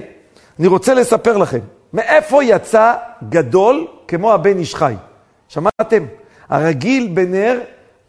אני 0.59 0.67
רוצה 0.67 0.93
לספר 0.93 1.37
לכם, 1.37 1.59
מאיפה 1.93 2.43
יצא 2.43 2.93
גדול 3.29 3.87
כמו 4.07 4.33
הבן 4.33 4.57
איש 4.57 4.75
חי? 4.75 4.93
שמעתם? 5.47 6.05
הרגיל 6.49 7.09
בנר, 7.13 7.59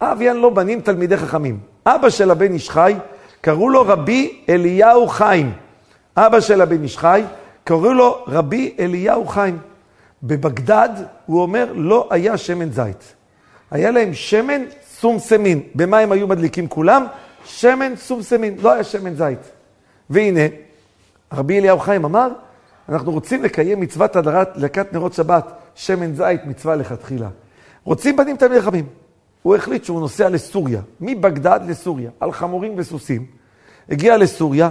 אביאן 0.00 0.36
לא 0.36 0.50
בנים 0.50 0.80
תלמידי 0.80 1.16
חכמים. 1.16 1.58
אבא 1.86 2.10
של 2.10 2.30
הבן 2.30 2.52
איש 2.52 2.70
חי, 2.70 2.94
קראו 3.44 3.70
לו 3.70 3.83
רבי 3.87 4.40
אליהו 4.48 5.09
חיים. 5.09 5.52
אבא 6.16 6.40
של 6.40 6.61
הבן 6.61 6.83
איש 6.83 6.98
חי, 6.98 7.22
קראו 7.64 7.92
לו 7.92 8.24
רבי 8.26 8.74
אליהו 8.78 9.26
חיים. 9.26 9.59
בבגדד, 10.22 10.88
הוא 11.26 11.42
אומר, 11.42 11.72
לא 11.74 12.09
היה 12.11 12.37
שמן 12.37 12.70
זית. 12.70 13.14
היה 13.70 13.90
להם 13.90 14.14
שמן 14.14 14.62
סומסמין. 15.00 15.61
במה 15.74 15.98
הם 15.98 16.12
היו 16.12 16.26
מדליקים 16.26 16.68
כולם? 16.68 17.07
שמן 17.44 17.96
סומסמין, 17.96 18.57
לא 18.62 18.72
היה 18.72 18.85
שמן 18.85 19.14
זית. 19.14 19.50
והנה, 20.11 20.46
רבי 21.33 21.59
אליהו 21.59 21.78
חיים 21.78 22.04
אמר, 22.04 22.28
אנחנו 22.88 23.12
רוצים 23.12 23.42
לקיים 23.42 23.80
מצוות 23.80 24.16
הדלקת 24.16 24.92
נרות 24.92 25.12
שבת, 25.12 25.52
שמן 25.74 26.14
זית, 26.14 26.40
מצווה 26.44 26.76
לכתחילה. 26.76 27.28
רוצים 27.85 28.16
בנים 28.16 28.37
תלמידי 28.37 28.62
חכמים. 28.62 28.87
הוא 29.44 29.57
החליט 29.57 29.85
שהוא 29.85 30.00
נוסע 30.00 30.28
לסוריה, 30.28 30.80
מבגדד 31.00 31.61
לסוריה, 31.66 32.11
על 32.20 32.33
חמורים 32.33 32.74
וסוסים. 32.76 33.26
הגיע 33.90 34.16
לסוריה, 34.16 34.70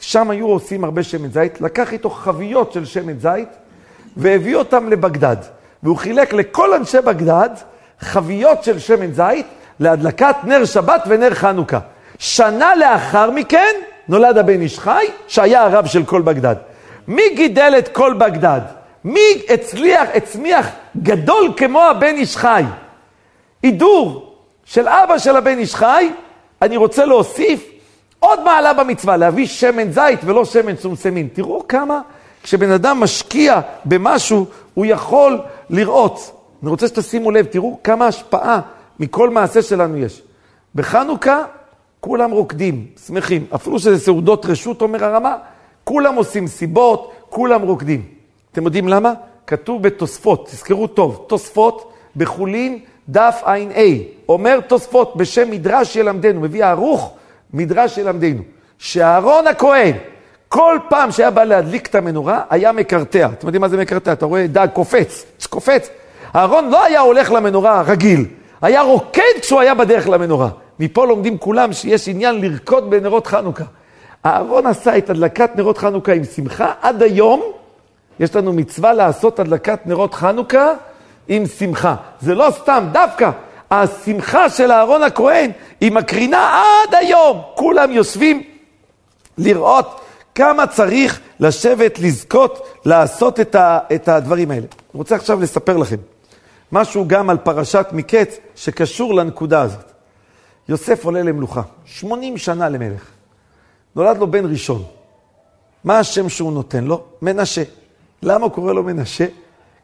שם 0.00 0.30
היו 0.30 0.46
עושים 0.46 0.84
הרבה 0.84 1.02
שמן 1.02 1.30
זית, 1.30 1.60
לקח 1.60 1.92
איתו 1.92 2.10
חביות 2.10 2.72
של 2.72 2.84
שמן 2.84 3.18
זית 3.18 3.48
והביא 4.16 4.56
אותם 4.56 4.88
לבגדד. 4.88 5.36
והוא 5.82 5.96
חילק 5.96 6.32
לכל 6.32 6.74
אנשי 6.74 6.98
בגדד 7.06 7.48
חביות 8.00 8.64
של 8.64 8.78
שמן 8.78 9.12
זית 9.12 9.46
להדלקת 9.80 10.36
נר 10.44 10.64
שבת 10.64 11.02
ונר 11.06 11.34
חנוכה. 11.34 11.78
שנה 12.18 12.74
לאחר 12.74 13.30
מכן 13.30 13.74
נולד 14.08 14.38
הבן 14.38 14.60
איש 14.60 14.78
חי, 14.78 15.06
שהיה 15.28 15.62
הרב 15.62 15.86
של 15.86 16.04
כל 16.04 16.22
בגדד. 16.22 16.56
מי 17.08 17.22
גידל 17.36 17.74
את 17.78 17.88
כל 17.88 18.14
בגדד? 18.14 18.60
מי 19.04 19.42
הצליח, 19.48 20.08
הצמיח 20.14 20.68
גדול 21.02 21.52
כמו 21.56 21.82
הבן 21.82 22.14
איש 22.14 22.36
חי? 22.36 22.64
הידור 23.62 24.34
של 24.64 24.88
אבא 24.88 25.18
של 25.18 25.36
הבן 25.36 25.58
איש 25.58 25.74
חי, 25.74 26.10
אני 26.62 26.76
רוצה 26.76 27.04
להוסיף 27.04 27.70
עוד 28.20 28.44
מעלה 28.44 28.72
במצווה, 28.72 29.16
להביא 29.16 29.46
שמן 29.46 29.90
זית 29.92 30.20
ולא 30.24 30.44
שמן 30.44 30.76
סומסמין. 30.76 31.28
תראו 31.32 31.68
כמה 31.68 32.00
כשבן 32.42 32.70
אדם 32.70 33.00
משקיע 33.00 33.60
במשהו, 33.84 34.46
הוא 34.74 34.86
יכול 34.86 35.40
לראות. 35.70 36.40
אני 36.62 36.70
רוצה 36.70 36.88
שתשימו 36.88 37.30
לב, 37.30 37.46
תראו 37.46 37.78
כמה 37.84 38.06
השפעה 38.06 38.60
מכל 39.00 39.30
מעשה 39.30 39.62
שלנו 39.62 39.96
יש. 39.96 40.22
בחנוכה 40.74 41.44
כולם 42.00 42.30
רוקדים, 42.30 42.86
שמחים. 43.06 43.46
אפילו 43.54 43.78
שזה 43.78 43.98
סעודות 43.98 44.46
רשות, 44.46 44.82
אומר 44.82 45.04
הרמה, 45.04 45.36
כולם 45.84 46.14
עושים 46.14 46.46
סיבות, 46.46 47.12
כולם 47.28 47.62
רוקדים. 47.62 48.04
אתם 48.52 48.64
יודעים 48.64 48.88
למה? 48.88 49.12
כתוב 49.46 49.82
בתוספות, 49.82 50.46
תזכרו 50.46 50.86
טוב, 50.86 51.24
תוספות 51.28 51.92
בחולין 52.16 52.78
דף 53.10 53.42
ע"א. 53.44 53.80
אומר 54.28 54.60
תוספות 54.60 55.16
בשם 55.16 55.50
מדרש 55.50 55.96
ילמדנו, 55.96 56.40
מביא 56.40 56.64
ערוך 56.64 57.12
מדרש 57.52 57.98
ילמדנו, 57.98 58.42
שאהרון 58.78 59.46
הכהן, 59.46 59.92
כל 60.48 60.78
פעם 60.88 61.10
שהיה 61.10 61.30
בא 61.30 61.44
להדליק 61.44 61.86
את 61.86 61.94
המנורה, 61.94 62.42
היה 62.50 62.72
מקרטע. 62.72 63.28
אתם 63.32 63.46
יודעים 63.46 63.60
מה 63.60 63.68
זה 63.68 63.76
מקרטע? 63.76 64.12
אתה 64.12 64.26
רואה 64.26 64.46
דג 64.46 64.66
קופץ, 64.72 65.24
קופץ. 65.50 65.90
אהרון 66.36 66.70
לא 66.70 66.84
היה 66.84 67.00
הולך 67.00 67.32
למנורה 67.32 67.82
רגיל, 67.82 68.26
היה 68.62 68.82
רוקד 68.82 69.22
כשהוא 69.40 69.60
היה 69.60 69.74
בדרך 69.74 70.08
למנורה. 70.08 70.48
מפה 70.80 71.06
לומדים 71.06 71.38
כולם 71.38 71.72
שיש 71.72 72.08
עניין 72.08 72.40
לרקוד 72.40 72.90
בנרות 72.90 73.26
חנוכה. 73.26 73.64
אהרון 74.26 74.66
עשה 74.66 74.98
את 74.98 75.10
הדלקת 75.10 75.50
נרות 75.56 75.78
חנוכה 75.78 76.12
עם 76.12 76.24
שמחה. 76.24 76.72
עד 76.80 77.02
היום 77.02 77.42
יש 78.20 78.36
לנו 78.36 78.52
מצווה 78.52 78.92
לעשות 78.92 79.40
הדלקת 79.40 79.86
נרות 79.86 80.14
חנוכה 80.14 80.72
עם 81.30 81.46
שמחה. 81.46 81.94
זה 82.20 82.34
לא 82.34 82.48
סתם, 82.50 82.88
דווקא 82.92 83.30
השמחה 83.70 84.50
של 84.50 84.72
אהרון 84.72 85.02
הכהן 85.02 85.50
היא 85.80 85.92
מקרינה 85.92 86.62
עד 86.62 86.94
היום. 86.94 87.42
כולם 87.54 87.90
יושבים 87.90 88.42
לראות 89.38 90.00
כמה 90.34 90.66
צריך 90.66 91.20
לשבת, 91.40 91.98
לזכות, 91.98 92.66
לעשות 92.84 93.40
את, 93.40 93.54
ה, 93.54 93.78
את 93.94 94.08
הדברים 94.08 94.50
האלה. 94.50 94.66
אני 94.66 94.98
רוצה 94.98 95.16
עכשיו 95.16 95.40
לספר 95.40 95.76
לכם 95.76 95.96
משהו 96.72 97.04
גם 97.08 97.30
על 97.30 97.36
פרשת 97.36 97.86
מקץ 97.92 98.38
שקשור 98.56 99.14
לנקודה 99.14 99.62
הזאת. 99.62 99.92
יוסף 100.68 101.04
עולה 101.04 101.22
למלוכה, 101.22 101.62
80 101.84 102.36
שנה 102.38 102.68
למלך. 102.68 103.06
נולד 103.96 104.18
לו 104.18 104.30
בן 104.30 104.50
ראשון. 104.50 104.84
מה 105.84 105.98
השם 105.98 106.28
שהוא 106.28 106.52
נותן 106.52 106.84
לו? 106.84 107.04
מנשה. 107.22 107.62
למה 108.22 108.44
הוא 108.44 108.52
קורא 108.52 108.72
לו 108.72 108.82
מנשה? 108.82 109.26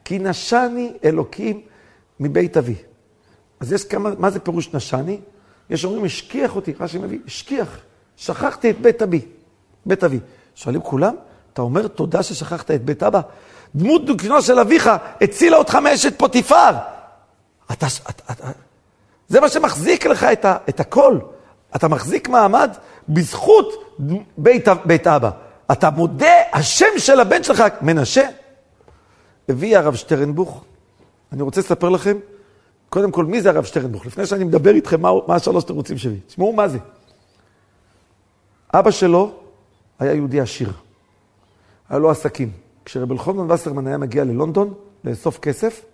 כי 0.07 0.19
נשני 0.19 0.93
אלוקים 1.05 1.61
מבית 2.21 2.57
אבי. 2.57 2.75
אז 3.61 3.73
יש 3.73 3.85
כמה, 3.85 4.11
מה 4.19 4.31
זה 4.31 4.41
פירוש 4.41 4.75
נשני? 4.75 5.21
יש 5.71 5.85
אומרים, 5.85 6.05
השכיח 6.05 6.57
אותי, 6.57 6.73
רש"י 6.81 6.99
מביא, 6.99 7.19
השכיח, 7.27 7.79
שכחתי 8.17 8.71
את 8.71 8.81
בית 8.81 9.03
אבי, 9.03 9.21
בית 9.87 10.05
אבי. 10.05 10.21
שואלים 10.55 10.81
כולם, 10.81 11.15
אתה 11.53 11.63
אומר 11.63 11.89
תודה 11.89 12.23
ששכחת 12.23 12.71
את 12.71 12.85
בית 12.85 13.03
אבא? 13.03 13.21
דמות 13.75 14.07
דוקנו 14.07 14.43
של 14.43 14.59
אביך 14.59 14.91
הצילה 15.21 15.57
אותך 15.57 15.75
מאשת 15.75 16.19
פוטיפר. 16.19 16.71
אתה, 17.73 17.87
אתה, 18.11 18.33
אתה, 18.33 18.49
זה 19.29 19.41
מה 19.41 19.49
שמחזיק 19.49 20.07
לך 20.07 20.25
את, 20.25 20.45
ה, 20.45 20.57
את 20.69 20.81
הכל. 20.81 21.19
אתה 21.77 21.89
מחזיק 21.89 22.29
מעמד 22.29 22.71
בזכות 23.09 23.97
בית, 24.39 24.69
בית 24.85 25.07
אבא. 25.07 25.31
אתה 25.73 25.91
מודה, 25.91 26.35
השם 26.53 26.99
של 26.99 27.21
הבן 27.21 27.43
שלך, 27.43 27.65
מנשה. 27.81 28.27
הביא 29.49 29.79
הרב 29.79 29.95
שטרנבוך, 29.95 30.65
אני 31.33 31.43
רוצה 31.43 31.61
לספר 31.61 31.89
לכם, 31.89 32.17
קודם 32.89 33.11
כל, 33.11 33.25
מי 33.25 33.43
זה 33.43 33.51
הרב 33.51 33.65
שטרנבוך? 33.65 34.07
לפני 34.07 34.27
שאני 34.27 34.45
מדבר 34.45 34.75
איתכם, 34.75 35.01
מה, 35.01 35.11
מה 35.29 35.35
השלוש 35.35 35.65
תירוצים 35.65 35.99
שלי? 35.99 36.19
תשמעו 36.27 36.53
מה 36.53 36.69
זה. 36.69 36.79
אבא 38.75 38.91
שלו 38.91 39.33
היה 39.99 40.15
יהודי 40.15 40.41
עשיר. 40.41 40.73
היה 41.89 41.99
לו 41.99 42.11
עסקים. 42.11 42.51
כשרב 42.85 43.13
אלחונן 43.13 43.51
וסרמן 43.51 43.87
היה 43.87 43.99
מגיע 43.99 44.25
ללונדון 44.25 44.75
לאסוף 45.05 45.39
כסף, 45.39 45.85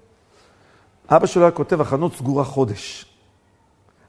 אבא 1.08 1.26
שלו 1.26 1.42
היה 1.42 1.50
כותב, 1.50 1.80
החנות 1.80 2.14
סגורה 2.14 2.44
חודש. 2.44 3.06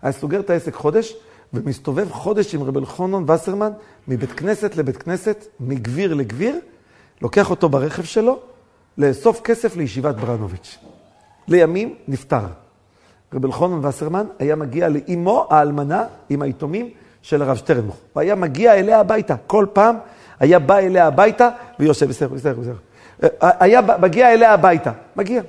היה 0.01 0.11
סוגר 0.11 0.39
את 0.39 0.49
העסק 0.49 0.73
חודש, 0.73 1.13
ומסתובב 1.53 2.11
חודש 2.11 2.55
עם 2.55 2.63
רב 2.63 2.77
אלחונן 2.77 3.29
וסרמן 3.31 3.71
מבית 4.07 4.31
כנסת 4.31 4.75
לבית 4.75 4.97
כנסת, 4.97 5.45
מגביר 5.59 6.13
לגביר, 6.13 6.59
לוקח 7.21 7.49
אותו 7.49 7.69
ברכב 7.69 8.03
שלו, 8.03 8.39
לאסוף 8.97 9.41
כסף 9.41 9.75
לישיבת 9.75 10.15
ברנוביץ'. 10.15 10.77
לימים 11.47 11.95
נפטר. 12.07 12.45
רב 13.33 13.45
אלחונן 13.45 13.85
וסרמן 13.85 14.25
היה 14.39 14.55
מגיע 14.55 14.89
לאימו 14.89 15.47
האלמנה 15.49 16.03
עם 16.29 16.41
היתומים 16.41 16.89
של 17.21 17.41
הרב 17.41 17.57
שטרנבוך. 17.57 17.97
הוא 18.13 18.21
היה 18.21 18.35
מגיע 18.35 18.73
אליה 18.73 18.99
הביתה. 18.99 19.35
כל 19.47 19.65
פעם 19.73 19.95
היה 20.39 20.59
בא 20.59 20.77
אליה 20.77 21.07
הביתה 21.07 21.49
ויושב, 21.79 22.09
בסדר, 22.09 22.27
בסדר, 22.33 22.59
בסדר. 22.59 22.75
היה 23.41 23.81
מגיע 24.01 24.33
אליה 24.33 24.53
הביתה, 24.53 24.91
מגיע. 25.15 25.41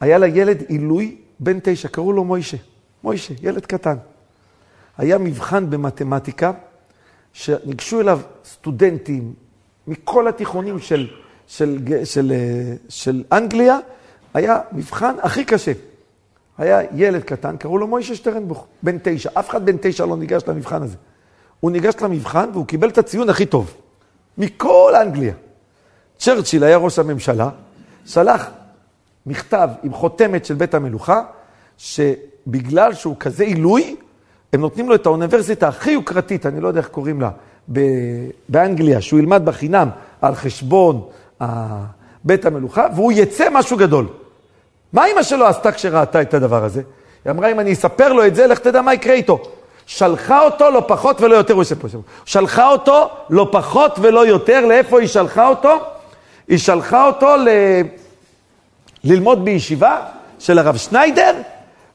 היה 0.00 0.18
לה 0.18 0.26
ילד 0.26 0.62
עילוי 0.68 1.16
בן 1.40 1.58
תשע, 1.62 1.88
קראו 1.88 2.12
לו 2.12 2.24
מוישה. 2.24 2.56
מוישה, 3.04 3.34
ילד 3.42 3.66
קטן. 3.66 3.96
היה 4.98 5.18
מבחן 5.18 5.70
במתמטיקה, 5.70 6.52
שניגשו 7.32 8.00
אליו 8.00 8.20
סטודנטים 8.44 9.34
מכל 9.86 10.28
התיכונים 10.28 10.78
של, 10.78 11.08
של, 11.46 11.78
של, 11.86 12.04
של, 12.04 12.32
של 12.88 13.24
אנגליה, 13.32 13.78
היה 14.34 14.60
מבחן 14.72 15.14
הכי 15.22 15.44
קשה. 15.44 15.72
היה 16.58 16.80
ילד 16.94 17.22
קטן, 17.22 17.56
קראו 17.56 17.78
לו 17.78 17.86
מוישה 17.86 18.14
שטרנבוך, 18.14 18.66
בן 18.82 18.96
תשע. 19.02 19.30
אף 19.34 19.50
אחד 19.50 19.66
בן 19.66 19.76
תשע 19.80 20.06
לא 20.06 20.16
ניגש 20.16 20.42
למבחן 20.46 20.82
הזה. 20.82 20.96
הוא 21.60 21.70
ניגש 21.70 21.94
למבחן 22.02 22.48
והוא 22.52 22.66
קיבל 22.66 22.88
את 22.88 22.98
הציון 22.98 23.30
הכי 23.30 23.46
טוב. 23.46 23.74
מכל 24.38 24.92
אנגליה. 25.02 25.34
צ'רצ'יל 26.18 26.64
היה 26.64 26.76
ראש 26.76 26.98
הממשלה, 26.98 27.48
שלח 28.06 28.50
מכתב 29.26 29.68
עם 29.82 29.92
חותמת 29.92 30.44
של 30.44 30.54
בית 30.54 30.74
המלוכה, 30.74 31.22
שבגלל 31.78 32.94
שהוא 32.94 33.16
כזה 33.20 33.44
עילוי, 33.44 33.96
הם 34.52 34.60
נותנים 34.60 34.88
לו 34.88 34.94
את 34.94 35.06
האוניברסיטה 35.06 35.68
הכי 35.68 35.90
יוקרתית, 35.90 36.46
אני 36.46 36.60
לא 36.60 36.68
יודע 36.68 36.80
איך 36.80 36.88
קוראים 36.88 37.20
לה, 37.20 37.30
באנגליה, 38.48 39.00
שהוא 39.00 39.20
ילמד 39.20 39.44
בחינם 39.44 39.88
על 40.20 40.34
חשבון 40.34 41.08
בית 42.24 42.44
המלוכה, 42.44 42.86
והוא 42.94 43.12
יצא 43.12 43.48
משהו 43.52 43.76
גדול. 43.76 44.06
מה 44.92 45.06
אימא 45.06 45.22
שלו 45.22 45.46
עשתה 45.46 45.72
כשראתה 45.72 46.22
את 46.22 46.34
הדבר 46.34 46.64
הזה? 46.64 46.82
היא 47.24 47.30
אמרה, 47.30 47.50
אם 47.50 47.60
אני 47.60 47.72
אספר 47.72 48.12
לו 48.12 48.26
את 48.26 48.34
זה, 48.34 48.46
לך 48.46 48.58
תדע 48.58 48.82
מה 48.82 48.94
יקרה 48.94 49.14
איתו. 49.14 49.42
שלחה 49.86 50.40
אותו 50.40 50.70
לא 50.70 50.84
פחות 50.88 51.20
ולא 51.20 51.34
יותר, 51.34 51.54
הוא 51.54 51.62
יושב 51.62 51.78
פה, 51.78 51.88
שלחה 52.24 52.68
אותו 52.68 53.10
לא 53.30 53.48
פחות 53.52 53.98
ולא 54.00 54.26
יותר, 54.26 54.66
לאיפה 54.66 55.00
היא 55.00 55.08
שלחה 55.08 55.48
אותו? 55.48 55.78
היא 56.48 56.58
שלחה 56.58 57.06
אותו 57.06 57.36
ל... 57.36 57.48
ללמוד 59.04 59.44
בישיבה 59.44 60.00
של 60.38 60.58
הרב 60.58 60.76
שניידר, 60.76 61.34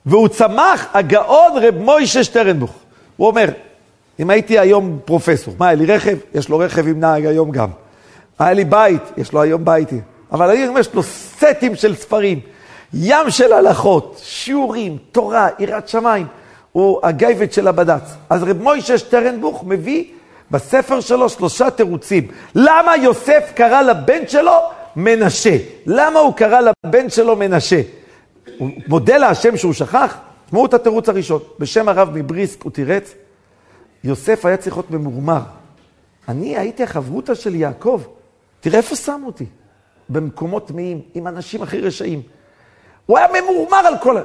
והוא 0.06 0.28
צמח 0.28 0.88
הגאון 0.94 1.52
רב 1.62 1.76
מוישה 1.78 2.24
שטרנבוך. 2.24 2.72
הוא 3.18 3.28
אומר, 3.28 3.50
אם 4.20 4.30
הייתי 4.30 4.60
היום 4.60 5.00
פרופסור, 5.06 5.54
מה, 5.60 5.68
היה 5.68 5.76
לי 5.76 5.86
רכב? 5.86 6.18
יש 6.34 6.50
לו 6.50 6.60
רכב 6.60 6.88
עם 6.88 7.00
נהג 7.00 7.26
היום 7.26 7.52
גם. 7.52 7.70
היה 8.40 8.54
לי 8.54 8.66
בית, 8.66 9.02
יש 9.18 9.34
לו 9.34 9.42
היום 9.42 9.66
בית. 9.66 9.90
אבל 10.32 10.50
היום 10.50 10.78
יש 10.78 10.94
לו 10.94 11.04
סטים 11.04 11.76
של 11.76 11.96
ספרים, 11.96 12.40
ים 12.94 13.30
של 13.30 13.54
הלכות, 13.54 14.20
שיעורים, 14.24 14.98
תורה, 15.12 15.48
יראת 15.60 15.88
שמיים. 15.88 16.28
הוא 16.72 17.00
הגייבט 17.04 17.54
של 17.54 17.68
הבד"ץ. 17.68 18.16
אז 18.30 18.44
רב 18.44 18.62
מוישה 18.62 18.98
שטרנבוך 18.98 19.64
מביא 19.68 20.04
בספר 20.52 21.00
שלו 21.00 21.30
שלושה 21.30 21.70
תירוצים. 21.70 22.28
למה 22.56 22.98
יוסף 22.98 23.52
קרא 23.56 23.82
לבן 23.82 24.28
שלו 24.28 24.58
מנשה? 24.96 25.58
למה 25.86 26.20
הוא 26.20 26.34
קרא 26.34 26.60
לבן 26.86 27.10
שלו 27.10 27.36
מנשה? 27.36 27.82
הוא 28.58 28.70
מודה 28.88 29.18
להשם 29.18 29.58
שהוא 29.58 29.74
שכח? 29.74 30.18
תשמעו 30.46 30.66
את 30.66 30.74
התירוץ 30.74 31.10
הראשון. 31.10 31.40
בשם 31.60 31.90
הרב 31.90 32.10
מבריסק 32.14 32.64
הוא 32.64 32.72
תירץ, 32.72 33.14
יוסף 34.04 34.46
היה 34.46 34.58
צריך 34.58 34.76
להיות 34.76 34.92
ממורמר. 34.92 35.42
אני 36.28 36.58
הייתי 36.58 36.84
החברותא 36.84 37.36
של 37.36 37.56
יעקב. 37.56 38.02
תראה 38.60 38.78
איפה 38.78 38.96
שמו 38.96 39.28
אותי. 39.28 39.46
במקומות 40.10 40.68
טמאים, 40.68 41.02
עם 41.14 41.28
אנשים 41.28 41.62
הכי 41.62 41.82
רשעים. 41.82 42.22
הוא 43.06 43.18
היה 43.18 43.28
ממורמר 43.42 43.78
על 43.78 43.94
כל 44.02 44.18
ה... 44.18 44.22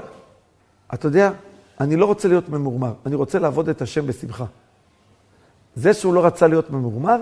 אתה 0.95 1.07
יודע, 1.07 1.31
אני 1.81 1.97
לא 1.97 2.07
רוצה 2.07 2.29
להיות 2.29 2.49
ממורמר, 2.49 2.93
אני 3.07 3.15
רוצה 3.15 3.39
לעבוד 3.39 3.69
את 3.69 3.83
השם 3.83 4.07
בשמחה. 4.07 4.45
זה 5.75 5.95
שהוא 5.95 6.15
לא 6.15 6.27
רצה 6.27 6.47
להיות 6.47 6.71
ממורמר, 6.71 7.17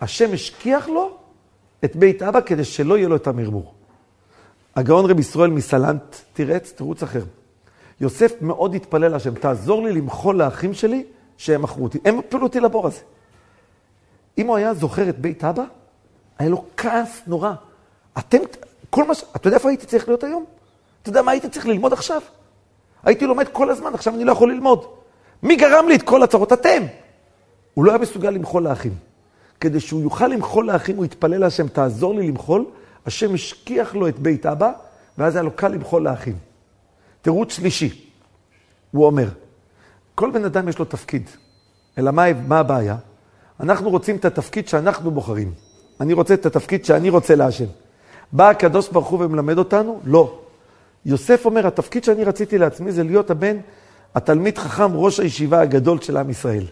השם 0.00 0.32
השכיח 0.32 0.88
לו 0.88 1.16
את 1.84 1.96
בית 1.96 2.22
אבא 2.22 2.40
כדי 2.40 2.64
שלא 2.64 2.98
יהיה 2.98 3.08
לו 3.08 3.16
את 3.16 3.26
המרמור. 3.26 3.74
הגאון 4.76 5.10
רב 5.10 5.18
ישראל 5.18 5.50
מסלנט 5.50 6.16
תירץ 6.32 6.72
תירוץ 6.72 7.02
אחר. 7.02 7.22
יוסף 8.00 8.32
מאוד 8.40 8.74
התפלל 8.74 9.08
להשם, 9.08 9.34
תעזור 9.34 9.82
לי 9.82 9.92
למחול 9.92 10.36
לאחים 10.36 10.74
שלי 10.74 11.04
שהם 11.36 11.62
מכרו 11.62 11.84
אותי. 11.84 11.98
הם 12.04 12.18
הפילו 12.18 12.42
אותי 12.42 12.60
לבור 12.60 12.86
הזה. 12.86 13.00
אם 14.38 14.46
הוא 14.46 14.56
היה 14.56 14.74
זוכר 14.74 15.08
את 15.08 15.18
בית 15.18 15.44
אבא, 15.44 15.64
היה 16.38 16.48
לו 16.48 16.64
כעס 16.76 17.22
נורא. 17.26 17.52
אתם, 18.18 18.38
כל 18.90 19.04
מה 19.04 19.14
ש... 19.14 19.24
אתה 19.36 19.48
יודע 19.48 19.56
איפה 19.56 19.68
הייתי 19.68 19.86
צריך 19.86 20.08
להיות 20.08 20.24
היום? 20.24 20.44
אתה 21.02 21.10
יודע 21.10 21.22
מה 21.22 21.30
הייתי 21.30 21.48
צריך 21.48 21.66
ללמוד 21.66 21.92
עכשיו? 21.92 22.20
הייתי 23.02 23.26
לומד 23.26 23.48
כל 23.52 23.70
הזמן, 23.70 23.94
עכשיו 23.94 24.14
אני 24.14 24.24
לא 24.24 24.32
יכול 24.32 24.52
ללמוד. 24.52 24.86
מי 25.42 25.56
גרם 25.56 25.88
לי 25.88 25.94
את 25.96 26.02
כל 26.02 26.22
הצרות? 26.22 26.52
אתם. 26.52 26.82
הוא 27.74 27.84
לא 27.84 27.90
היה 27.90 27.98
מסוגל 27.98 28.30
למחול 28.30 28.62
לאחים. 28.62 28.94
כדי 29.60 29.80
שהוא 29.80 30.02
יוכל 30.02 30.26
למחול 30.26 30.66
לאחים, 30.66 30.96
הוא 30.96 31.04
התפלל 31.04 31.40
להשם, 31.40 31.68
תעזור 31.68 32.14
לי 32.14 32.28
למחול. 32.28 32.64
השם 33.06 33.34
השכיח 33.34 33.94
לו 33.94 34.08
את 34.08 34.18
בית 34.18 34.46
אבא, 34.46 34.72
ואז 35.18 35.36
היה 35.36 35.42
לו 35.42 35.50
קל 35.50 35.68
למחול 35.68 36.02
לאחים. 36.02 36.36
תירוץ 37.22 37.52
שלישי, 37.52 38.10
הוא 38.90 39.06
אומר, 39.06 39.28
כל 40.14 40.30
בן 40.30 40.44
אדם 40.44 40.68
יש 40.68 40.78
לו 40.78 40.84
תפקיד, 40.84 41.30
אלא 41.98 42.10
מה, 42.10 42.32
מה 42.32 42.58
הבעיה? 42.58 42.96
אנחנו 43.60 43.90
רוצים 43.90 44.16
את 44.16 44.24
התפקיד 44.24 44.68
שאנחנו 44.68 45.10
בוחרים. 45.10 45.52
אני 46.00 46.12
רוצה 46.12 46.34
את 46.34 46.46
התפקיד 46.46 46.84
שאני 46.84 47.10
רוצה 47.10 47.34
להשם. 47.34 47.64
בא 48.32 48.50
הקדוש 48.50 48.88
ברוך 48.88 49.08
הוא 49.08 49.24
ומלמד 49.24 49.58
אותנו? 49.58 50.00
לא. 50.04 50.38
יוסף 51.06 51.44
אומר, 51.44 51.66
התפקיד 51.66 52.04
שאני 52.04 52.24
רציתי 52.24 52.58
לעצמי 52.58 52.92
זה 52.92 53.02
להיות 53.02 53.30
הבן, 53.30 53.56
התלמיד 54.14 54.58
חכם, 54.58 54.96
ראש 54.96 55.20
הישיבה 55.20 55.60
הגדול 55.60 56.00
של 56.00 56.16
עם 56.16 56.30
ישראל. 56.30 56.64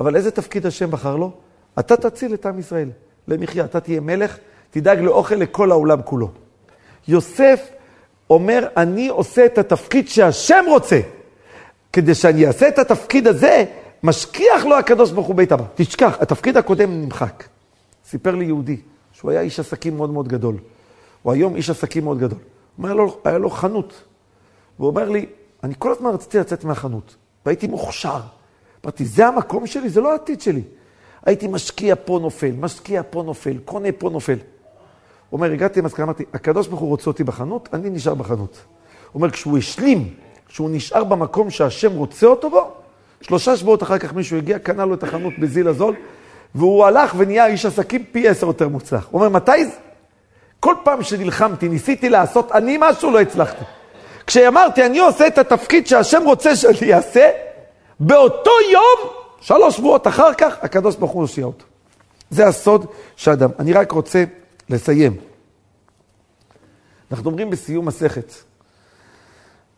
אבל 0.00 0.16
איזה 0.16 0.30
תפקיד 0.30 0.66
השם 0.66 0.90
בחר 0.90 1.16
לו? 1.16 1.30
אתה 1.78 1.96
תציל 1.96 2.34
את 2.34 2.46
עם 2.46 2.58
ישראל 2.58 2.90
למחיה, 3.28 3.64
אתה 3.64 3.80
תהיה 3.80 4.00
מלך, 4.00 4.38
תדאג 4.70 5.00
לאוכל 5.00 5.34
לכל 5.34 5.70
העולם 5.70 6.02
כולו. 6.02 6.30
יוסף 7.08 7.68
אומר, 8.30 8.66
אני 8.76 9.08
עושה 9.08 9.46
את 9.46 9.58
התפקיד 9.58 10.08
שהשם 10.08 10.64
רוצה. 10.68 11.00
כדי 11.92 12.14
שאני 12.14 12.46
אעשה 12.46 12.68
את 12.68 12.78
התפקיד 12.78 13.26
הזה, 13.26 13.64
משכיח 14.02 14.64
לו 14.64 14.78
הקדוש 14.78 15.10
ברוך 15.10 15.26
הוא 15.26 15.36
בית 15.36 15.52
אבא. 15.52 15.64
תשכח, 15.74 16.16
התפקיד 16.20 16.56
הקודם 16.56 17.02
נמחק. 17.02 17.44
סיפר 18.10 18.34
לי 18.34 18.44
יהודי, 18.44 18.76
שהוא 19.12 19.30
היה 19.30 19.40
איש 19.40 19.60
עסקים 19.60 19.96
מאוד 19.96 20.10
מאוד 20.10 20.28
גדול. 20.28 20.56
הוא 21.22 21.32
היום 21.32 21.56
איש 21.56 21.70
עסקים 21.70 22.04
מאוד 22.04 22.18
גדול. 22.18 22.38
אומר 22.78 22.94
לו, 22.94 23.18
היה 23.24 23.38
לו 23.38 23.50
חנות. 23.50 24.02
והוא 24.78 24.88
אומר 24.88 25.08
לי, 25.08 25.26
אני 25.64 25.74
כל 25.78 25.92
הזמן 25.92 26.10
רציתי 26.10 26.38
לצאת 26.38 26.64
מהחנות, 26.64 27.16
והייתי 27.46 27.66
מוכשר. 27.66 28.20
אמרתי, 28.84 29.04
זה 29.04 29.26
המקום 29.26 29.66
שלי, 29.66 29.88
זה 29.88 30.00
לא 30.00 30.12
העתיד 30.12 30.40
שלי. 30.40 30.62
הייתי 31.26 31.48
משקיע 31.48 31.94
פה 32.04 32.18
נופל, 32.22 32.52
משקיע 32.60 33.02
פה 33.10 33.22
נופל, 33.22 33.58
קונה 33.64 33.88
פה 33.98 34.10
נופל. 34.10 34.38
הוא 35.30 35.38
אומר, 35.38 35.52
הגעתי 35.52 35.80
למסקנה, 35.80 36.04
אמרתי, 36.04 36.24
הקדוש 36.32 36.68
ברוך 36.68 36.80
הוא 36.80 36.88
רוצה 36.88 37.10
אותי 37.10 37.24
בחנות, 37.24 37.68
אני 37.72 37.90
נשאר 37.90 38.14
בחנות. 38.14 38.62
הוא 39.12 39.20
אומר, 39.20 39.30
כשהוא 39.30 39.58
השלים, 39.58 40.14
כשהוא 40.48 40.70
נשאר 40.72 41.04
במקום 41.04 41.50
שהשם 41.50 41.92
רוצה 41.92 42.26
אותו 42.26 42.50
בו, 42.50 42.72
שלושה 43.20 43.56
שבועות 43.56 43.82
אחר 43.82 43.98
כך 43.98 44.12
מישהו 44.12 44.36
הגיע, 44.36 44.58
קנה 44.58 44.84
לו 44.84 44.94
את 44.94 45.02
החנות 45.02 45.32
בזיל 45.38 45.68
הזול, 45.68 45.94
והוא 46.54 46.84
הלך 46.84 47.14
ונהיה 47.16 47.46
איש 47.46 47.66
עסקים 47.66 48.04
פי 48.12 48.28
עשר 48.28 48.46
יותר 48.46 48.68
מוצלח. 48.68 49.06
הוא 49.10 49.20
אומר, 49.20 49.28
מתי 49.28 49.64
זה? 49.64 49.72
כל 50.60 50.74
פעם 50.84 51.02
שנלחמתי, 51.02 51.68
ניסיתי 51.68 52.08
לעשות 52.08 52.52
אני 52.52 52.76
משהו, 52.80 53.10
לא 53.10 53.20
הצלחתי. 53.20 53.64
כשאמרתי, 54.26 54.86
אני 54.86 54.98
עושה 54.98 55.26
את 55.26 55.38
התפקיד 55.38 55.86
שהשם 55.86 56.22
רוצה 56.24 56.56
שאני 56.56 56.94
אעשה, 56.94 57.30
באותו 58.00 58.50
יום, 58.72 59.10
שלוש 59.40 59.76
שבועות 59.76 60.06
אחר 60.06 60.34
כך, 60.34 60.56
הקדוש 60.62 60.96
ברוך 60.96 61.10
הוא 61.10 61.22
הושיע 61.22 61.44
אותו. 61.44 61.64
זה 62.30 62.46
הסוד 62.46 62.86
של 63.16 63.30
אדם. 63.30 63.50
אני 63.58 63.72
רק 63.72 63.92
רוצה 63.92 64.24
לסיים. 64.68 65.16
אנחנו 67.12 67.30
אומרים 67.30 67.50
בסיום 67.50 67.86
מסכת, 67.86 68.32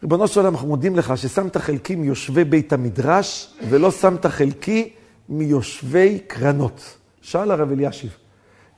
ריבונו 0.03 0.29
של 0.29 0.41
עולם, 0.41 0.53
אנחנו 0.53 0.69
מודים 0.69 0.97
לך 0.97 1.13
ששמת 1.17 1.57
חלקי 1.57 1.95
מיושבי 1.95 2.45
בית 2.45 2.73
המדרש, 2.73 3.55
ולא 3.69 3.91
שמת 3.91 4.27
חלקי 4.27 4.93
מיושבי 5.29 6.19
קרנות. 6.27 6.97
שאל 7.23 7.51
הרב 7.51 7.73
אלישיב, 7.73 8.17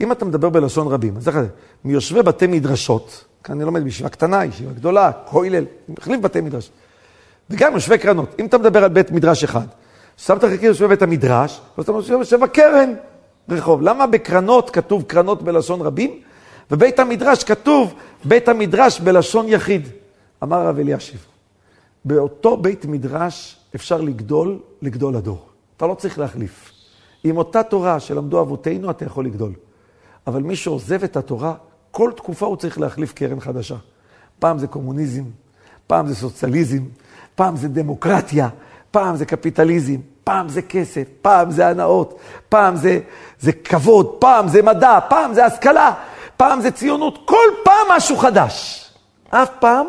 אם 0.00 0.12
אתה 0.12 0.24
מדבר 0.24 0.48
בלשון 0.48 0.86
רבים, 0.86 1.16
אז 1.16 1.28
איך 1.28 1.40
זה? 1.40 1.48
מיושבי 1.84 2.22
בתי 2.22 2.46
מדרשות, 2.46 3.24
כאן 3.44 3.54
אני 3.54 3.64
לומד 3.64 3.84
בישיבה 3.84 4.08
קטנה, 4.08 4.44
ישיבה 4.44 4.72
גדולה, 4.72 5.12
כולל, 5.24 5.64
מחליף 5.88 6.20
בתי 6.20 6.40
מדרש. 6.40 6.70
וגם 7.50 7.74
יושבי 7.74 7.98
קרנות. 7.98 8.34
אם 8.38 8.46
אתה 8.46 8.58
מדבר 8.58 8.84
על 8.84 8.90
בית 8.90 9.10
מדרש 9.10 9.44
אחד, 9.44 9.66
שמת 10.16 10.44
חלקי 10.44 10.66
יושבי 10.66 10.88
בית 10.88 11.02
המדרש, 11.02 11.60
אז 11.76 11.84
אתה 11.84 12.12
יושב 12.12 12.40
בקרן 12.40 12.94
רחוב. 13.48 13.82
למה 13.82 14.06
בקרנות 14.06 14.70
כתוב 14.70 15.02
קרנות 15.02 15.42
בלשון 15.42 15.80
רבים, 15.80 16.20
ובית 16.70 16.98
המדרש 16.98 17.44
כתוב 17.44 17.94
בית 18.24 18.48
המדרש 18.48 19.00
בלשון 19.00 19.48
יחיד? 19.48 19.88
אמר 20.42 20.56
הרב 20.56 20.78
אלישיב, 20.78 21.26
באותו 22.04 22.56
בית 22.56 22.84
מדרש 22.84 23.56
אפשר 23.74 24.00
לגדול, 24.00 24.58
לגדול 24.82 25.16
הדור. 25.16 25.53
אתה 25.76 25.86
לא 25.86 25.94
צריך 25.94 26.18
להחליף. 26.18 26.72
עם 27.24 27.36
אותה 27.36 27.62
תורה 27.62 28.00
שלמדו 28.00 28.40
אבותינו, 28.40 28.90
אתה 28.90 29.04
יכול 29.04 29.24
לגדול. 29.24 29.52
אבל 30.26 30.42
מי 30.42 30.56
שעוזב 30.56 31.04
את 31.04 31.16
התורה, 31.16 31.54
כל 31.90 32.12
תקופה 32.16 32.46
הוא 32.46 32.56
צריך 32.56 32.80
להחליף 32.80 33.12
קרן 33.12 33.40
חדשה. 33.40 33.76
פעם 34.38 34.58
זה 34.58 34.66
קומוניזם, 34.66 35.24
פעם 35.86 36.06
זה 36.06 36.14
סוציאליזם, 36.14 36.82
פעם 37.34 37.56
זה 37.56 37.68
דמוקרטיה, 37.68 38.48
פעם 38.90 39.16
זה 39.16 39.26
קפיטליזם. 39.26 40.00
פעם 40.24 40.48
זה 40.48 40.62
כסף, 40.62 41.08
פעם 41.22 41.50
זה 41.50 41.68
הנאות, 41.68 42.18
פעם 42.48 42.76
זה, 42.76 43.00
זה 43.40 43.52
כבוד, 43.52 44.06
פעם 44.18 44.48
זה 44.48 44.62
מדע, 44.62 44.98
פעם 45.08 45.34
זה 45.34 45.46
השכלה, 45.46 45.94
פעם 46.36 46.60
זה 46.60 46.70
ציונות, 46.70 47.18
כל 47.24 47.48
פעם 47.64 47.86
משהו 47.96 48.16
חדש. 48.16 48.84
אף 49.30 49.50
פעם 49.60 49.86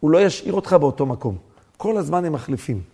הוא 0.00 0.10
לא 0.10 0.18
ישאיר 0.18 0.54
אותך 0.54 0.72
באותו 0.72 1.06
מקום. 1.06 1.36
כל 1.76 1.96
הזמן 1.96 2.24
הם 2.24 2.32
מחליפים. 2.32 2.93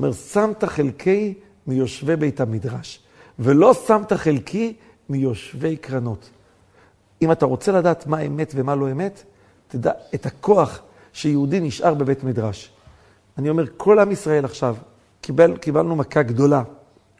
אומר, 0.00 0.12
שמת 0.12 0.64
חלקי 0.64 1.34
מיושבי 1.66 2.16
בית 2.16 2.40
המדרש, 2.40 3.00
ולא 3.38 3.74
שמת 3.74 4.12
חלקי 4.12 4.76
מיושבי 5.08 5.76
קרנות. 5.76 6.30
אם 7.22 7.32
אתה 7.32 7.46
רוצה 7.46 7.72
לדעת 7.72 8.06
מה 8.06 8.20
אמת 8.20 8.52
ומה 8.56 8.74
לא 8.74 8.90
אמת, 8.90 9.22
תדע 9.68 9.90
את 10.14 10.26
הכוח 10.26 10.80
שיהודי 11.12 11.60
נשאר 11.60 11.94
בבית 11.94 12.24
מדרש. 12.24 12.72
אני 13.38 13.50
אומר, 13.50 13.64
כל 13.76 13.98
עם 13.98 14.12
ישראל 14.12 14.44
עכשיו, 14.44 14.76
קיבל, 15.20 15.56
קיבלנו 15.56 15.96
מכה 15.96 16.22
גדולה. 16.22 16.62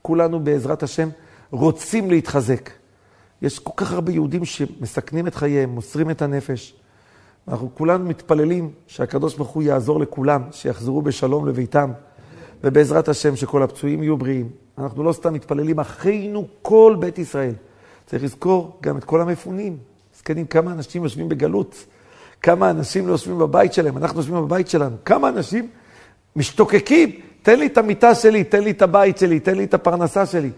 כולנו 0.03 0.41
בעזרת 0.41 0.83
השם 0.83 1.09
רוצים 1.51 2.11
להתחזק. 2.11 2.71
יש 3.43 3.59
כל 3.59 3.73
כך 3.77 3.93
הרבה 3.93 4.13
יהודים 4.13 4.45
שמסכנים 4.45 5.27
את 5.27 5.35
חייהם, 5.35 5.71
מוסרים 5.71 6.11
את 6.11 6.23
הנפש. 6.23 6.75
אנחנו 7.49 7.71
כולנו 7.75 8.05
מתפללים 8.05 8.71
שהקדוש 8.87 9.35
ברוך 9.35 9.51
הוא 9.51 9.63
יעזור 9.63 10.01
לכולם, 10.01 10.43
שיחזרו 10.51 11.03
בשלום 11.03 11.49
לביתם, 11.49 11.93
ובעזרת 12.65 13.09
השם 13.09 13.37
שכל 13.37 13.63
הפצועים 13.63 14.03
יהיו 14.03 14.17
בריאים. 14.17 14.49
אנחנו 14.79 15.05
לא 15.05 15.13
סתם 15.13 15.35
מתפללים, 15.35 15.81
אחינו 15.81 16.47
כל 16.63 16.97
בית 16.99 17.19
ישראל. 17.19 17.55
צריך 18.07 18.23
לזכור 18.23 18.77
גם 18.81 18.99
את 18.99 19.05
כל 19.05 19.21
המפונים. 19.21 19.77
זקנים, 20.19 20.47
כמה 20.47 20.73
אנשים 20.73 21.03
יושבים 21.03 21.29
בגלות, 21.29 21.85
כמה 22.43 22.71
אנשים 22.71 23.07
לא 23.07 23.13
יושבים 23.13 23.39
בבית 23.39 23.73
שלהם, 23.73 23.97
אנחנו 23.97 24.19
יושבים 24.19 24.37
בבית 24.37 24.69
שלנו, 24.69 24.97
כמה 25.05 25.29
אנשים 25.29 25.69
משתוקקים, 26.37 27.11
תן 27.43 27.59
לי 27.59 27.67
את 27.67 27.79
המיטה 27.79 28.15
שלי, 28.15 28.45
תן 28.45 28.63
לי 28.63 28.71
את 28.71 28.83
הבית 28.83 29.19
שלי, 29.19 29.41
תן 29.41 29.55
לי 29.55 29.65
את 29.65 29.75
הפרנסה 29.75 30.27
שלי. 30.27 30.51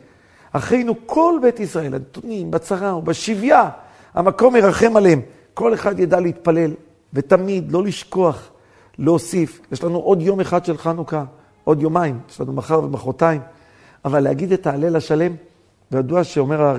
אחינו 0.52 0.94
כל 1.06 1.38
בית 1.42 1.60
ישראל, 1.60 1.94
הנתונים, 1.94 2.50
בצרה 2.50 2.96
ובשביה, 2.96 3.68
המקום 4.14 4.56
ירחם 4.56 4.96
עליהם. 4.96 5.20
כל 5.54 5.74
אחד 5.74 6.00
ידע 6.00 6.20
להתפלל, 6.20 6.70
ותמיד 7.12 7.72
לא 7.72 7.82
לשכוח, 7.82 8.50
להוסיף. 8.98 9.60
יש 9.72 9.84
לנו 9.84 9.98
עוד 9.98 10.22
יום 10.22 10.40
אחד 10.40 10.64
של 10.64 10.78
חנוכה, 10.78 11.24
עוד 11.64 11.82
יומיים, 11.82 12.20
יש 12.30 12.40
לנו 12.40 12.52
מחר 12.52 12.84
ומחרתיים, 12.84 13.40
אבל 14.04 14.20
להגיד 14.20 14.52
את 14.52 14.66
ההלל 14.66 14.96
השלם, 14.96 15.32
וידוע 15.92 16.24
שאומר 16.24 16.76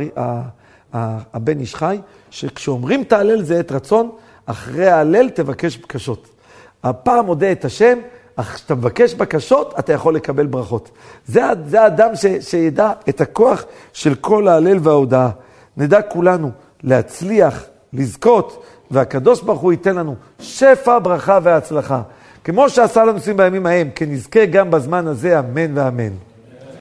הבן 0.93 1.59
איש 1.59 1.75
חי, 1.75 1.99
שכשאומרים 2.29 3.01
את 3.01 3.13
ההלל 3.13 3.43
זה 3.43 3.59
עת 3.59 3.71
רצון, 3.71 4.09
אחרי 4.45 4.87
ההלל 4.87 5.29
תבקש 5.29 5.77
בקשות. 5.77 6.29
הפעם 6.83 7.25
מודה 7.25 7.51
את 7.51 7.65
השם, 7.65 7.97
אך 8.35 8.55
כשאתה 8.55 8.75
מבקש 8.75 9.13
בקשות, 9.13 9.73
אתה 9.79 9.93
יכול 9.93 10.15
לקבל 10.15 10.45
ברכות. 10.45 10.91
זה, 11.25 11.41
זה 11.67 11.81
האדם 11.81 12.15
ש, 12.15 12.25
שידע 12.39 12.91
את 13.09 13.21
הכוח 13.21 13.65
של 13.93 14.15
כל 14.15 14.47
ההלל 14.47 14.77
וההודאה. 14.81 15.29
נדע 15.77 16.01
כולנו 16.01 16.51
להצליח, 16.83 17.63
לזכות, 17.93 18.63
והקדוש 18.91 19.41
ברוך 19.41 19.61
הוא 19.61 19.71
ייתן 19.71 19.95
לנו 19.95 20.15
שפע, 20.39 20.99
ברכה 20.99 21.39
והצלחה. 21.43 22.01
כמו 22.43 22.69
שעשה 22.69 23.03
לנו 23.03 23.11
עושים 23.11 23.37
בימים 23.37 23.65
ההם, 23.65 23.89
כי 23.95 24.05
נזכה 24.05 24.45
גם 24.45 24.71
בזמן 24.71 25.07
הזה, 25.07 25.39
אמן 25.39 25.77
ואמן. 25.77 26.32